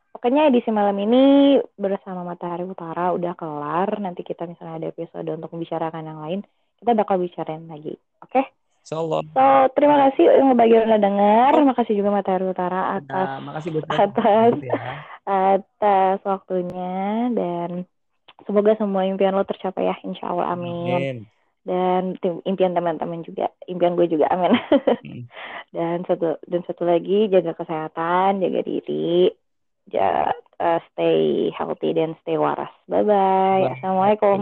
Pokoknya 0.10 0.50
edisi 0.50 0.74
malam 0.74 0.98
ini 0.98 1.56
bersama 1.78 2.26
Matahari 2.26 2.65
Utara 2.65 3.13
udah 3.13 3.34
kelar. 3.38 4.02
Nanti 4.02 4.26
kita 4.26 4.50
misalnya 4.50 4.82
ada 4.82 4.88
episode 4.89 5.30
untuk 5.30 5.54
membicarakan 5.54 6.04
yang 6.04 6.19
lain, 6.19 6.39
kita 6.82 6.91
bakal 6.98 7.22
bicarain 7.22 7.69
lagi. 7.69 7.93
Oke? 8.26 8.41
Insyaallah. 8.84 9.22
So, 9.22 9.45
terima 9.78 9.95
kasih 10.10 10.24
yang 10.34 10.58
bagi 10.58 10.76
udah 10.82 10.98
dengar. 10.98 11.54
Makasih 11.62 11.93
juga 11.93 12.10
Matahari 12.10 12.45
Utara 12.50 12.98
atas 12.98 13.28
Nah, 13.38 13.41
makasih 13.54 13.69
buat 13.76 13.86
atas 13.86 14.54
ya. 14.65 14.82
atas 15.54 16.17
waktunya 16.26 17.30
dan 17.38 17.86
semoga 18.50 18.74
semua 18.82 19.06
impian 19.06 19.38
lo 19.38 19.45
tercapai 19.45 19.86
ya, 19.86 19.95
insya 20.02 20.34
Allah 20.34 20.58
amin. 20.58 20.89
Amin. 20.95 21.17
dan 21.60 22.17
tim, 22.24 22.39
impian 22.50 22.74
teman-teman 22.74 23.22
juga 23.22 23.52
impian 23.67 23.93
gue 23.93 24.10
juga 24.10 24.26
amin 24.32 24.58
Hmm. 25.06 25.28
dan 25.76 26.02
satu 26.08 26.39
dan 26.50 26.63
satu 26.65 26.88
lagi 26.88 27.30
jaga 27.30 27.54
kesehatan 27.54 28.41
jaga 28.41 28.63
diri 28.63 29.30
ja, 29.89 30.30
eh, 30.62 30.80
stay 30.93 31.49
healthy 31.58 31.97
dan 31.97 32.13
stay 32.21 32.38
waras. 32.38 32.69
Bye 32.86 33.02
Bye. 33.02 33.73
assalamualaikum 33.80 34.38